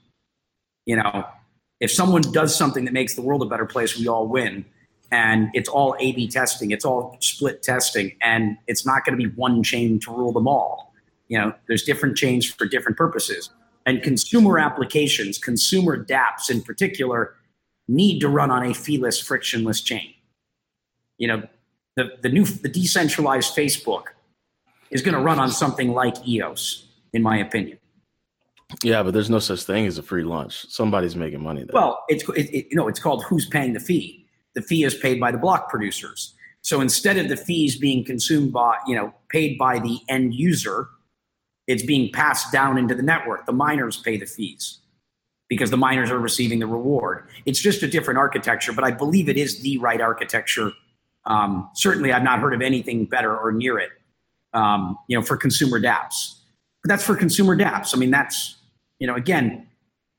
[0.85, 1.25] You know,
[1.79, 4.65] if someone does something that makes the world a better place, we all win.
[5.11, 9.29] And it's all A B testing, it's all split testing, and it's not going to
[9.29, 10.93] be one chain to rule them all.
[11.27, 13.49] You know, there's different chains for different purposes.
[13.85, 17.35] And consumer applications, consumer dApps in particular,
[17.87, 20.13] need to run on a feeless, frictionless chain.
[21.22, 21.43] You know,
[21.97, 24.05] the, the new the decentralized Facebook
[24.89, 27.78] is going to run on something like EOS, in my opinion.
[28.82, 30.65] Yeah, but there's no such thing as a free lunch.
[30.69, 31.74] Somebody's making money there.
[31.74, 34.26] Well, it's it, it, you know it's called who's paying the fee.
[34.55, 36.34] The fee is paid by the block producers.
[36.63, 40.88] So instead of the fees being consumed by you know paid by the end user,
[41.67, 43.45] it's being passed down into the network.
[43.45, 44.80] The miners pay the fees
[45.49, 47.28] because the miners are receiving the reward.
[47.45, 50.72] It's just a different architecture, but I believe it is the right architecture.
[51.26, 53.91] Um, certainly, I've not heard of anything better or near it.
[54.53, 56.36] Um, you know, for consumer DApps,
[56.84, 57.95] but that's for consumer DApps.
[57.95, 58.57] I mean, that's
[58.99, 59.65] you know, again,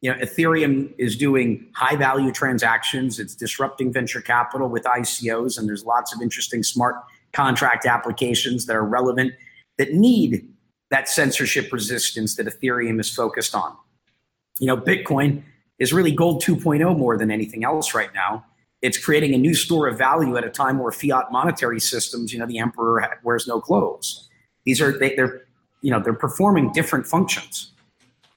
[0.01, 3.21] you know, Ethereum is doing high value transactions.
[3.21, 6.97] It's disrupting venture capital with ICOs, and there's lots of interesting smart
[7.33, 9.33] contract applications that are relevant
[9.79, 10.49] that need
[10.91, 13.75] that censorship resistance that Ethereum is focused on.
[14.59, 15.43] You know, Bitcoin
[15.79, 18.45] is really gold 2.0 more than anything else right now.
[18.83, 22.39] It's creating a new store of value at a time where fiat monetary systems, you
[22.39, 24.29] know, the emperor wears no clothes.
[24.65, 25.43] These are they, they're,
[25.81, 27.73] you know, they're performing different functions.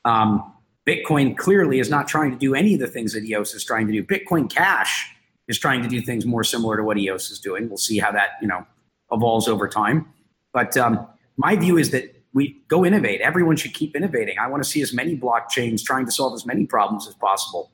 [0.05, 0.53] Um,
[0.87, 3.87] Bitcoin clearly is not trying to do any of the things that EOS is trying
[3.87, 4.03] to do.
[4.03, 5.11] Bitcoin Cash
[5.47, 7.67] is trying to do things more similar to what EOS is doing.
[7.67, 8.65] We'll see how that you know
[9.11, 10.07] evolves over time.
[10.53, 13.21] But um, my view is that we go innovate.
[13.21, 14.37] Everyone should keep innovating.
[14.37, 17.71] I want to see as many blockchains trying to solve as many problems as possible.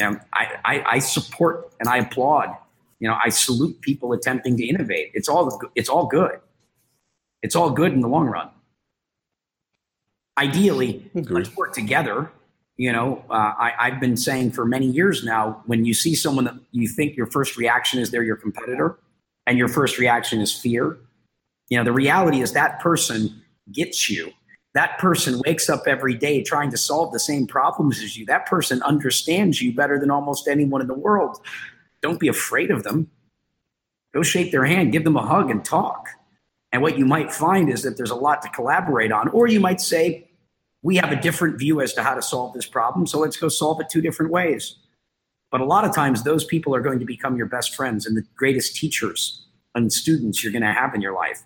[0.00, 2.56] You know, I, I, I support and I applaud.
[2.98, 5.12] You know, I salute people attempting to innovate.
[5.14, 6.40] It's all it's all good.
[7.42, 8.50] It's all good in the long run
[10.40, 11.30] ideally Agreed.
[11.30, 12.30] let's work together
[12.76, 16.44] you know uh, I, i've been saying for many years now when you see someone
[16.46, 18.98] that you think your first reaction is they're your competitor
[19.46, 20.98] and your first reaction is fear
[21.68, 24.32] you know the reality is that person gets you
[24.74, 28.46] that person wakes up every day trying to solve the same problems as you that
[28.46, 31.40] person understands you better than almost anyone in the world
[32.02, 33.10] don't be afraid of them
[34.12, 36.08] go shake their hand give them a hug and talk
[36.72, 39.28] and what you might find is that there's a lot to collaborate on.
[39.28, 40.28] Or you might say,
[40.82, 43.48] we have a different view as to how to solve this problem, so let's go
[43.48, 44.76] solve it two different ways.
[45.50, 48.16] But a lot of times, those people are going to become your best friends and
[48.16, 49.44] the greatest teachers
[49.74, 51.42] and students you're going to have in your life.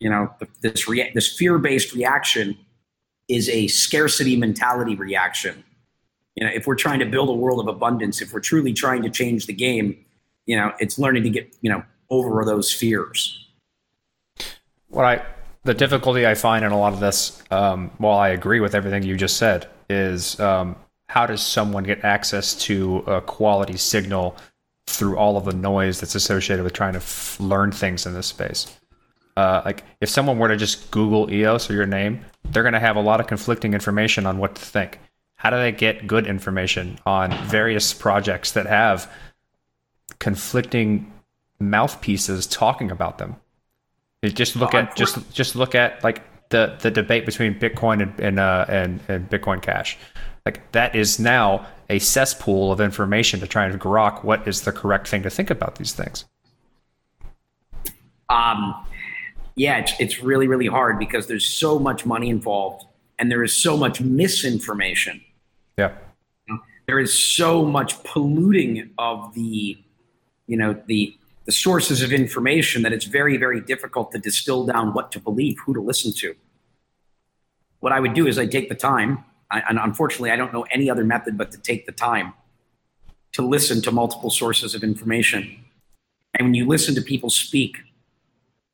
[0.00, 2.56] You know, this rea- this fear-based reaction
[3.28, 5.64] is a scarcity mentality reaction.
[6.34, 9.02] You know, if we're trying to build a world of abundance, if we're truly trying
[9.02, 10.04] to change the game,
[10.46, 13.46] you know, it's learning to get you know over those fears.
[14.88, 15.26] what I
[15.64, 19.02] the difficulty I find in a lot of this, um, while I agree with everything
[19.02, 20.76] you just said, is um,
[21.08, 24.36] how does someone get access to a quality signal
[24.86, 28.28] through all of the noise that's associated with trying to f- learn things in this
[28.28, 28.78] space?
[29.38, 32.80] Uh, like if someone were to just Google EOS or your name, they're going to
[32.80, 34.98] have a lot of conflicting information on what to think.
[35.36, 39.08] How do they get good information on various projects that have
[40.18, 41.12] conflicting
[41.60, 43.36] mouthpieces talking about them?
[44.24, 48.40] Just look at just just look at like the the debate between Bitcoin and and,
[48.40, 49.98] uh, and and Bitcoin Cash.
[50.44, 54.72] Like that is now a cesspool of information to try and grok what is the
[54.72, 56.24] correct thing to think about these things.
[58.28, 58.74] Um,
[59.58, 62.86] yeah, it's, it's really, really hard because there's so much money involved
[63.18, 65.20] and there is so much misinformation.
[65.76, 65.92] Yeah.
[66.86, 69.76] There is so much polluting of the,
[70.46, 74.92] you know, the the sources of information that it's very, very difficult to distill down
[74.92, 76.34] what to believe, who to listen to.
[77.80, 80.66] What I would do is I take the time, I, and unfortunately, I don't know
[80.70, 82.34] any other method but to take the time
[83.32, 85.64] to listen to multiple sources of information.
[86.34, 87.78] And when you listen to people speak,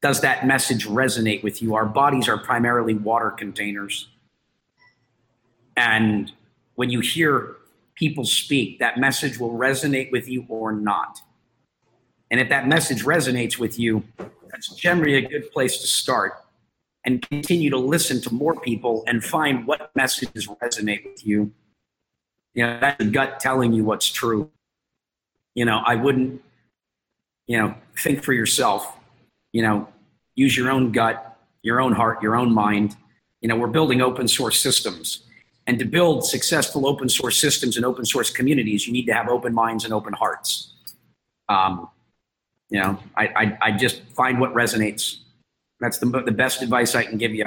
[0.05, 1.75] does that message resonate with you?
[1.75, 4.09] Our bodies are primarily water containers.
[5.79, 6.31] And
[6.75, 7.57] when you hear
[7.95, 11.23] people speak, that message will resonate with you or not.
[12.31, 14.05] And if that message resonates with you,
[14.51, 16.35] that's generally a good place to start.
[17.05, 21.53] and continue to listen to more people and find what messages resonate with you.
[22.55, 24.51] You know, that's gut telling you what's true.
[25.55, 26.43] You know, I wouldn't,
[27.47, 28.97] you know, think for yourself,
[29.53, 29.89] you know,
[30.35, 32.97] use your own gut, your own heart, your own mind.
[33.41, 35.21] You know, we're building open source systems.
[35.67, 39.29] And to build successful open source systems and open source communities, you need to have
[39.29, 40.75] open minds and open hearts.
[41.49, 41.89] Um,
[42.71, 45.19] you know, I, I, I just find what resonates.
[45.81, 47.47] That's the, the best advice I can give you.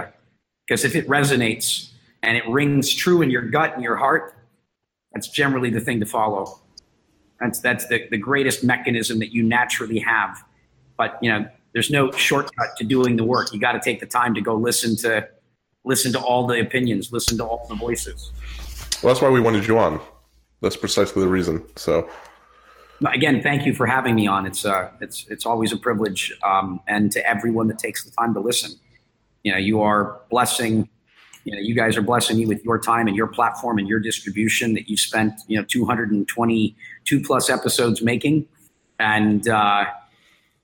[0.67, 1.91] Because if it resonates
[2.23, 4.35] and it rings true in your gut and your heart,
[5.13, 6.59] that's generally the thing to follow.
[7.39, 10.43] That's, that's the, the greatest mechanism that you naturally have.
[10.97, 11.47] But, you know,
[11.77, 13.53] there's no shortcut to doing the work.
[13.53, 15.29] You got to take the time to go listen to
[15.85, 18.31] listen to all the opinions, listen to all the voices.
[19.03, 20.01] Well, that's why we wanted you on.
[20.59, 21.63] That's precisely the reason.
[21.75, 22.09] So,
[23.13, 24.47] again, thank you for having me on.
[24.47, 28.33] It's uh, it's it's always a privilege, um, and to everyone that takes the time
[28.33, 28.71] to listen,
[29.43, 30.89] you know, you are blessing.
[31.43, 33.99] You know, you guys are blessing me with your time and your platform and your
[33.99, 38.47] distribution that you spent, you know, 222 plus episodes making,
[38.97, 39.85] and uh,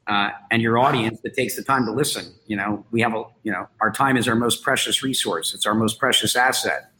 [0.07, 2.33] uh, and your audience that takes the time to listen.
[2.47, 5.53] You know, we have a, you know, our time is our most precious resource.
[5.53, 6.91] It's our most precious asset.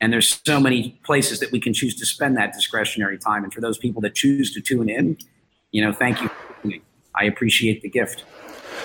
[0.00, 3.44] And there's so many places that we can choose to spend that discretionary time.
[3.44, 5.18] And for those people that choose to tune in,
[5.72, 6.30] you know, thank you.
[7.14, 8.24] I appreciate the gift.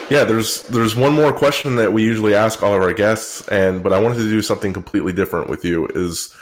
[0.10, 3.82] Yeah, there's there's one more question that we usually ask all of our guests, and
[3.82, 5.88] but I wanted to do something completely different with you.
[5.96, 6.36] Is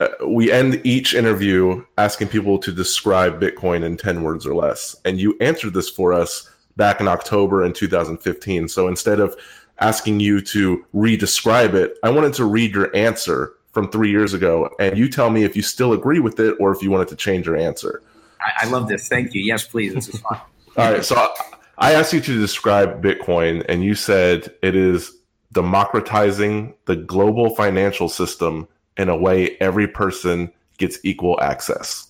[0.00, 4.96] uh, we end each interview asking people to describe Bitcoin in ten words or less,
[5.04, 8.68] and you answered this for us back in October in 2015.
[8.68, 9.36] So instead of
[9.78, 14.70] asking you to re-describe it, I wanted to read your answer from three years ago,
[14.80, 17.16] and you tell me if you still agree with it or if you wanted to
[17.16, 18.02] change your answer.
[18.40, 19.08] I, I love this.
[19.08, 19.42] Thank you.
[19.42, 19.94] Yes, please.
[19.94, 20.40] This is fun.
[20.76, 21.04] All right.
[21.04, 21.32] So
[21.78, 25.12] I asked you to describe Bitcoin, and you said it is
[25.52, 32.09] democratizing the global financial system in a way every person gets equal access.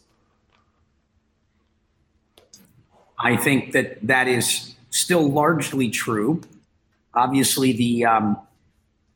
[3.22, 6.40] I think that that is still largely true.
[7.14, 8.38] Obviously, the um,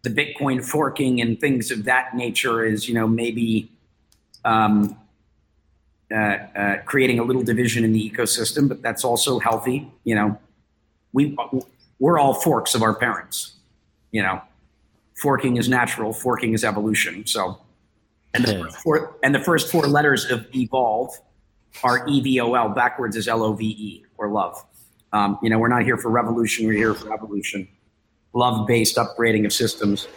[0.02, 3.70] the Bitcoin forking and things of that nature is, you know, maybe
[4.44, 4.96] um,
[6.12, 9.90] uh, uh, creating a little division in the ecosystem, but that's also healthy.
[10.04, 10.38] You know,
[11.12, 11.36] we
[11.98, 13.54] we're all forks of our parents.
[14.12, 14.42] You know,
[15.16, 17.26] forking is natural, forking is evolution.
[17.26, 17.58] So,
[18.34, 21.18] and the, first four, and the first four letters of evolve
[21.82, 22.74] are EVOL.
[22.74, 24.64] Backwards is L O V E or love.
[25.12, 26.66] Um, you know, we're not here for revolution.
[26.66, 27.68] We're here for evolution,
[28.32, 30.08] love-based upgrading of systems.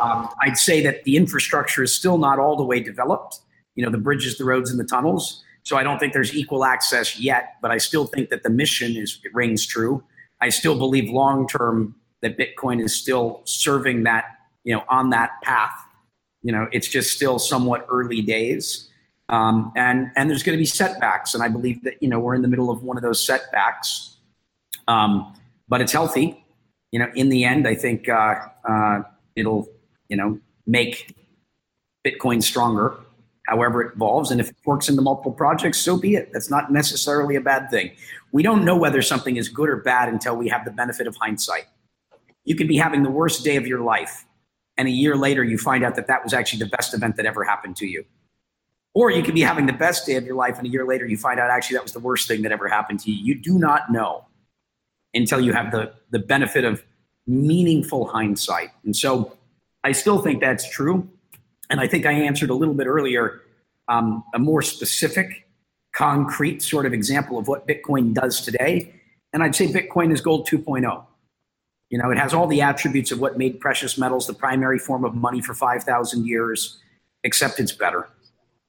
[0.00, 3.40] Um, I'd say that the infrastructure is still not all the way developed.
[3.74, 5.42] You know, the bridges, the roads, and the tunnels.
[5.64, 8.96] So I don't think there's equal access yet, but I still think that the mission
[8.96, 10.02] is rings true.
[10.40, 14.24] I still believe long term that Bitcoin is still serving that,
[14.64, 15.78] you know, on that path.
[16.42, 18.87] You know, it's just still somewhat early days.
[19.30, 22.34] Um, and and there's going to be setbacks, and I believe that you know we're
[22.34, 24.16] in the middle of one of those setbacks.
[24.86, 25.34] Um,
[25.68, 26.44] but it's healthy.
[26.92, 29.02] You know, in the end, I think uh, uh,
[29.36, 29.68] it'll
[30.08, 31.14] you know make
[32.06, 32.94] Bitcoin stronger.
[33.46, 36.30] However, it evolves, and if it works into multiple projects, so be it.
[36.32, 37.92] That's not necessarily a bad thing.
[38.32, 41.16] We don't know whether something is good or bad until we have the benefit of
[41.16, 41.64] hindsight.
[42.44, 44.24] You could be having the worst day of your life,
[44.78, 47.26] and a year later, you find out that that was actually the best event that
[47.26, 48.06] ever happened to you
[48.94, 51.06] or you could be having the best day of your life, and a year later,
[51.06, 53.24] you find out actually that was the worst thing that ever happened to you.
[53.24, 54.24] You do not know
[55.14, 56.82] until you have the, the benefit of
[57.26, 58.70] meaningful hindsight.
[58.84, 59.36] And so
[59.84, 61.08] I still think that's true.
[61.70, 63.42] And I think I answered a little bit earlier
[63.88, 65.46] um, a more specific,
[65.94, 68.94] concrete sort of example of what Bitcoin does today.
[69.32, 71.04] And I'd say Bitcoin is gold 2.0.
[71.90, 75.04] You know, it has all the attributes of what made precious metals the primary form
[75.04, 76.78] of money for 5,000 years,
[77.24, 78.08] except it's better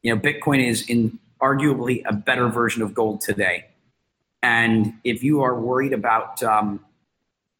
[0.01, 3.65] you know, Bitcoin is in arguably a better version of gold today.
[4.41, 6.79] And if you are worried about, um,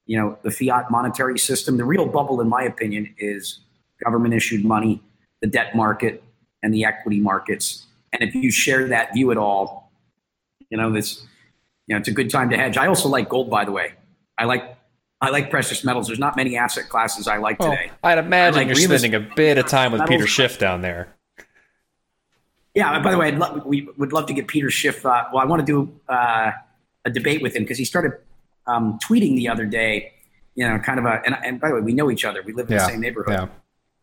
[0.06, 3.60] you know, the fiat monetary system, the real bubble, in my opinion, is
[4.04, 5.02] government issued money,
[5.42, 6.24] the debt market,
[6.64, 7.86] and the equity markets.
[8.14, 9.92] And if you share that view at all,
[10.70, 11.26] you know, this,
[11.88, 12.78] you know, it's a good time to hedge.
[12.78, 13.94] I also like gold, by the way.
[14.38, 14.78] I like
[15.22, 16.08] I like precious metals.
[16.08, 17.92] There's not many asset classes I like well, today.
[18.04, 20.16] I'd imagine like you're spending a bit of time with metals.
[20.16, 21.14] Peter Schiff down there.
[22.76, 23.00] Yeah.
[23.00, 25.06] By the way, lo- we would love to get Peter Schiff.
[25.06, 26.52] Uh, well, I want to do uh,
[27.06, 28.14] a debate with him because he started
[28.68, 30.14] um, tweeting the other day.
[30.56, 31.22] You know, kind of a.
[31.26, 32.42] And, and, by the way, we know each other.
[32.42, 32.80] We live in yeah.
[32.80, 33.50] the same neighborhood.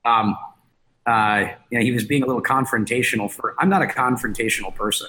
[0.05, 0.19] Yeah.
[0.19, 0.37] Um,
[1.05, 3.31] uh, you know, he was being a little confrontational.
[3.31, 5.09] For I'm not a confrontational person.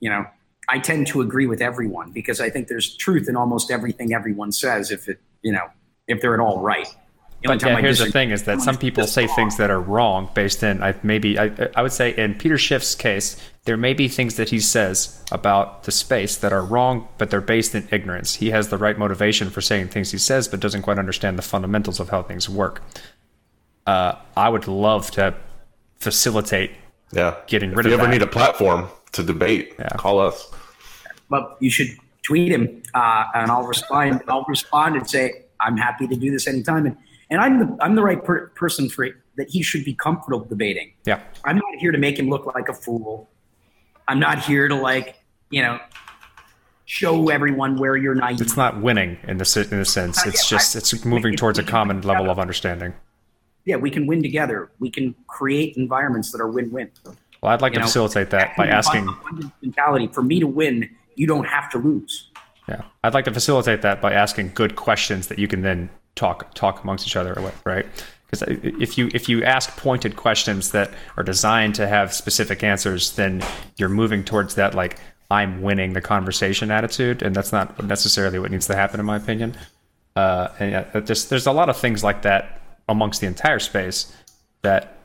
[0.00, 0.26] You know,
[0.68, 4.52] I tend to agree with everyone because I think there's truth in almost everything everyone
[4.52, 4.90] says.
[4.90, 5.68] If it, you know,
[6.06, 6.88] if they're at all right.
[7.42, 9.36] The But yeah, I here's the thing: is that some people say wrong.
[9.36, 12.94] things that are wrong based in I maybe I I would say in Peter Schiff's
[12.96, 17.30] case there may be things that he says about the space that are wrong, but
[17.30, 18.34] they're based in ignorance.
[18.36, 21.42] He has the right motivation for saying things he says, but doesn't quite understand the
[21.42, 22.82] fundamentals of how things work.
[23.86, 25.34] Uh, I would love to
[25.98, 26.72] facilitate
[27.12, 27.34] Yeah.
[27.46, 28.10] Getting rid if you ever that.
[28.12, 29.88] need a platform to debate, Yeah.
[29.96, 30.50] call us.
[31.30, 31.88] but you should
[32.22, 34.22] tweet him uh, and I'll respond.
[34.28, 36.86] I'll respond and say I'm happy to do this anytime.
[36.86, 36.96] And
[37.30, 40.44] and I'm the I'm the right per- person for it, that he should be comfortable
[40.44, 40.92] debating.
[41.04, 43.28] Yeah, I'm not here to make him look like a fool.
[44.06, 45.16] I'm not here to like
[45.50, 45.78] you know
[46.86, 48.40] show everyone where you're naive.
[48.40, 50.24] it's not winning in this in a sense.
[50.26, 52.94] It's Yeah, just I- it's moving towards a common level of understanding.
[53.66, 54.70] yeah, we can win together.
[54.78, 56.90] We can create environments that are win-win.
[57.42, 59.06] Well, I'd like You to know, facilitate that by asking.
[59.62, 60.06] mentality.
[60.12, 62.30] For me to win, you don't have to lose.
[62.66, 66.52] Yeah, I'd like to facilitate that by asking good questions that you can then talk
[66.54, 67.86] talk amongst each other with, right?
[68.30, 73.12] Because if you if you ask pointed questions that are designed to have specific answers,
[73.12, 73.42] then
[73.76, 74.98] you're moving towards that like
[75.30, 79.16] I'm winning the conversation attitude, and that's not necessarily what needs to happen, in my
[79.16, 79.56] opinion.
[80.16, 84.12] Uh, and just there's a lot of things like that amongst the entire space
[84.62, 84.98] that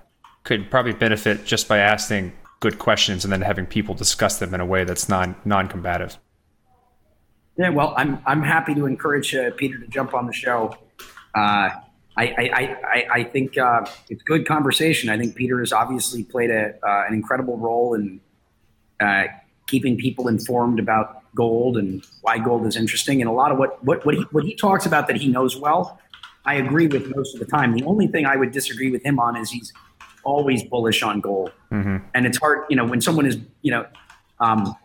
[0.43, 4.61] could probably benefit just by asking good questions and then having people discuss them in
[4.61, 6.17] a way that's non non-combative.
[7.57, 10.75] Yeah, well, I'm I'm happy to encourage uh, Peter to jump on the show.
[11.35, 11.69] Uh,
[12.15, 15.09] I, I, I, I- think uh, it's good conversation.
[15.09, 18.21] I think Peter has obviously played a, uh, an incredible role in
[18.99, 19.23] uh,
[19.67, 23.19] keeping people informed about gold and why gold is interesting.
[23.21, 25.57] And a lot of what, what, what, he, what he talks about that he knows
[25.57, 25.99] well,
[26.45, 27.73] I agree with most of the time.
[27.73, 29.73] The only thing I would disagree with him on is he's
[30.23, 31.51] always bullish on gold.
[32.13, 33.87] And it's hard, you know, when someone is, you know,
[34.39, 34.75] um,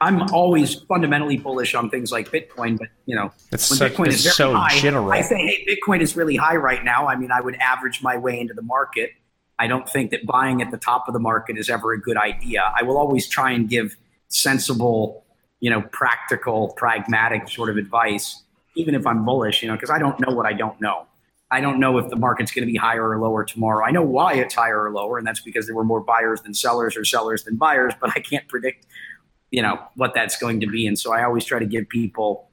[0.00, 4.08] I'm always fundamentally bullish on things like Bitcoin, but you know, It's when so- Bitcoin
[4.08, 5.10] is very so high, general.
[5.12, 7.06] I say, hey, Bitcoin is really high right now.
[7.08, 9.10] I mean, I would average my way into the market.
[9.58, 12.16] I don't think that buying at the top of the market is ever a good
[12.16, 12.72] idea.
[12.76, 13.96] I will always try and give
[14.28, 15.24] sensible,
[15.60, 18.42] you know, practical, pragmatic sort of advice,
[18.74, 21.06] even if I'm bullish, you know, because I don't know what I don't know.
[21.50, 23.84] I don't know if the market's going to be higher or lower tomorrow.
[23.86, 26.52] I know why it's higher or lower, and that's because there were more buyers than
[26.52, 28.86] sellers or sellers than buyers, but I can't predict,
[29.54, 30.84] you know, what that's going to be.
[30.84, 32.50] And so I always try to give people,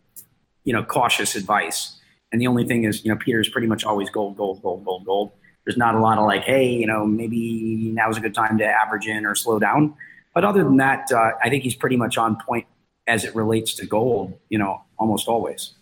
[0.66, 2.00] you know, cautious advice.
[2.32, 5.06] And the only thing is, you know, Peter's pretty much always gold, gold, gold, gold,
[5.06, 5.32] gold.
[5.66, 8.66] There's not a lot of like, hey, you know, maybe now's a good time to
[8.66, 9.96] average in or slow down.
[10.36, 12.68] But other than that, uh, I think he's pretty much on point
[13.08, 15.74] as it relates to gold, you know, almost always.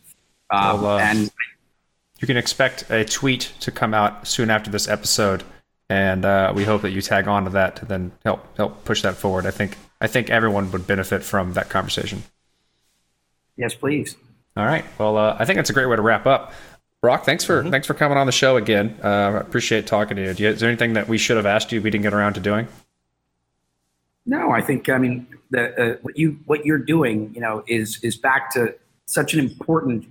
[0.50, 1.30] Um, Well, uh, and
[2.20, 5.44] You can expect a tweet to come out soon after this episode,
[5.90, 9.02] and uh, we hope that you tag on to that to then help help push
[9.02, 9.46] that forward.
[9.46, 12.24] I think I think everyone would benefit from that conversation.
[13.58, 14.16] yes, please.
[14.56, 14.86] All right.
[14.98, 16.54] Well, uh, I think that's a great way to wrap up.
[17.02, 18.98] Brock, thanks for thanks for coming on the show again.
[19.02, 20.34] Uh, I appreciate talking to you.
[20.34, 20.50] Do you.
[20.50, 22.68] Is there anything that we should have asked you we didn't get around to doing?
[24.26, 28.00] No, I think I mean the uh, what you what you're doing, you know, is
[28.04, 30.06] is back to such an important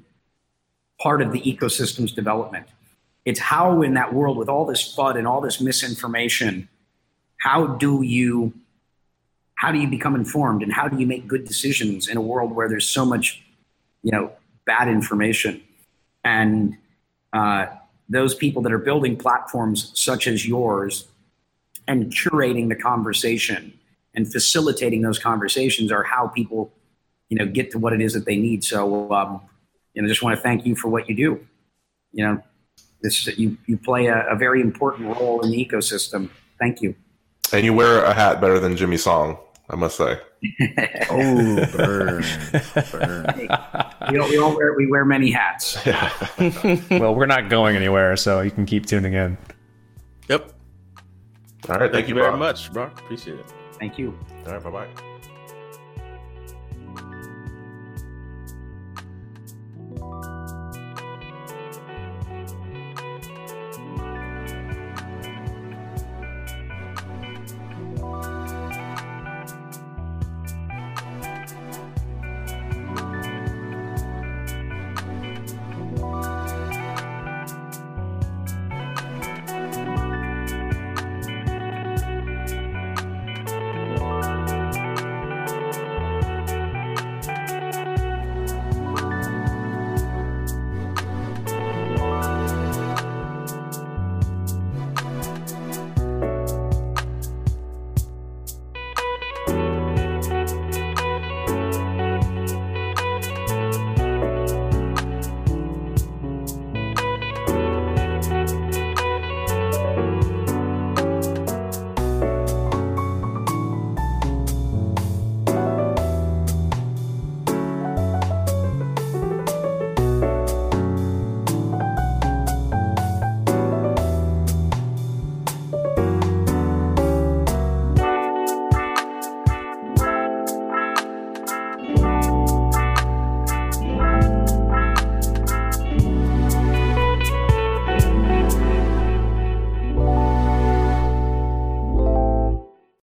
[0.99, 2.67] part of the ecosystem's development.
[3.27, 6.69] It's how in that world with all this FUD and all this misinformation,
[7.37, 8.55] how do you
[9.59, 12.53] how do you become informed and how do you make good decisions in a world
[12.53, 13.43] where there's so much,
[14.05, 14.31] you know,
[14.67, 15.61] bad information?
[16.23, 16.77] And
[17.33, 17.67] uh,
[18.09, 21.09] those people that are building platforms such as yours
[21.89, 23.77] and curating the conversation
[24.15, 26.73] and facilitating those conversations are how people,
[27.29, 28.63] you know, get to what it is that they need.
[28.63, 29.41] So, um,
[29.93, 31.45] you know, just want to thank you for what you do.
[32.13, 32.43] You know,
[33.03, 36.31] this you you play a, a very important role in the ecosystem.
[36.61, 36.95] Thank you.
[37.53, 39.39] And you wear a hat better than Jimmy Song,
[39.71, 40.21] I must say.
[41.11, 42.25] Oh, burn,
[42.93, 43.27] burn.
[44.11, 45.79] We all, we all wear we wear many hats.
[45.87, 46.13] Yeah.
[46.91, 49.39] well, we're not going anywhere, so you can keep tuning in.
[50.29, 50.53] Yep.
[51.69, 51.81] All right.
[51.81, 53.01] Thank, Thank you very much, Brock.
[53.01, 53.53] Appreciate it.
[53.79, 54.17] Thank you.
[54.47, 54.63] All right.
[54.63, 55.08] Bye bye.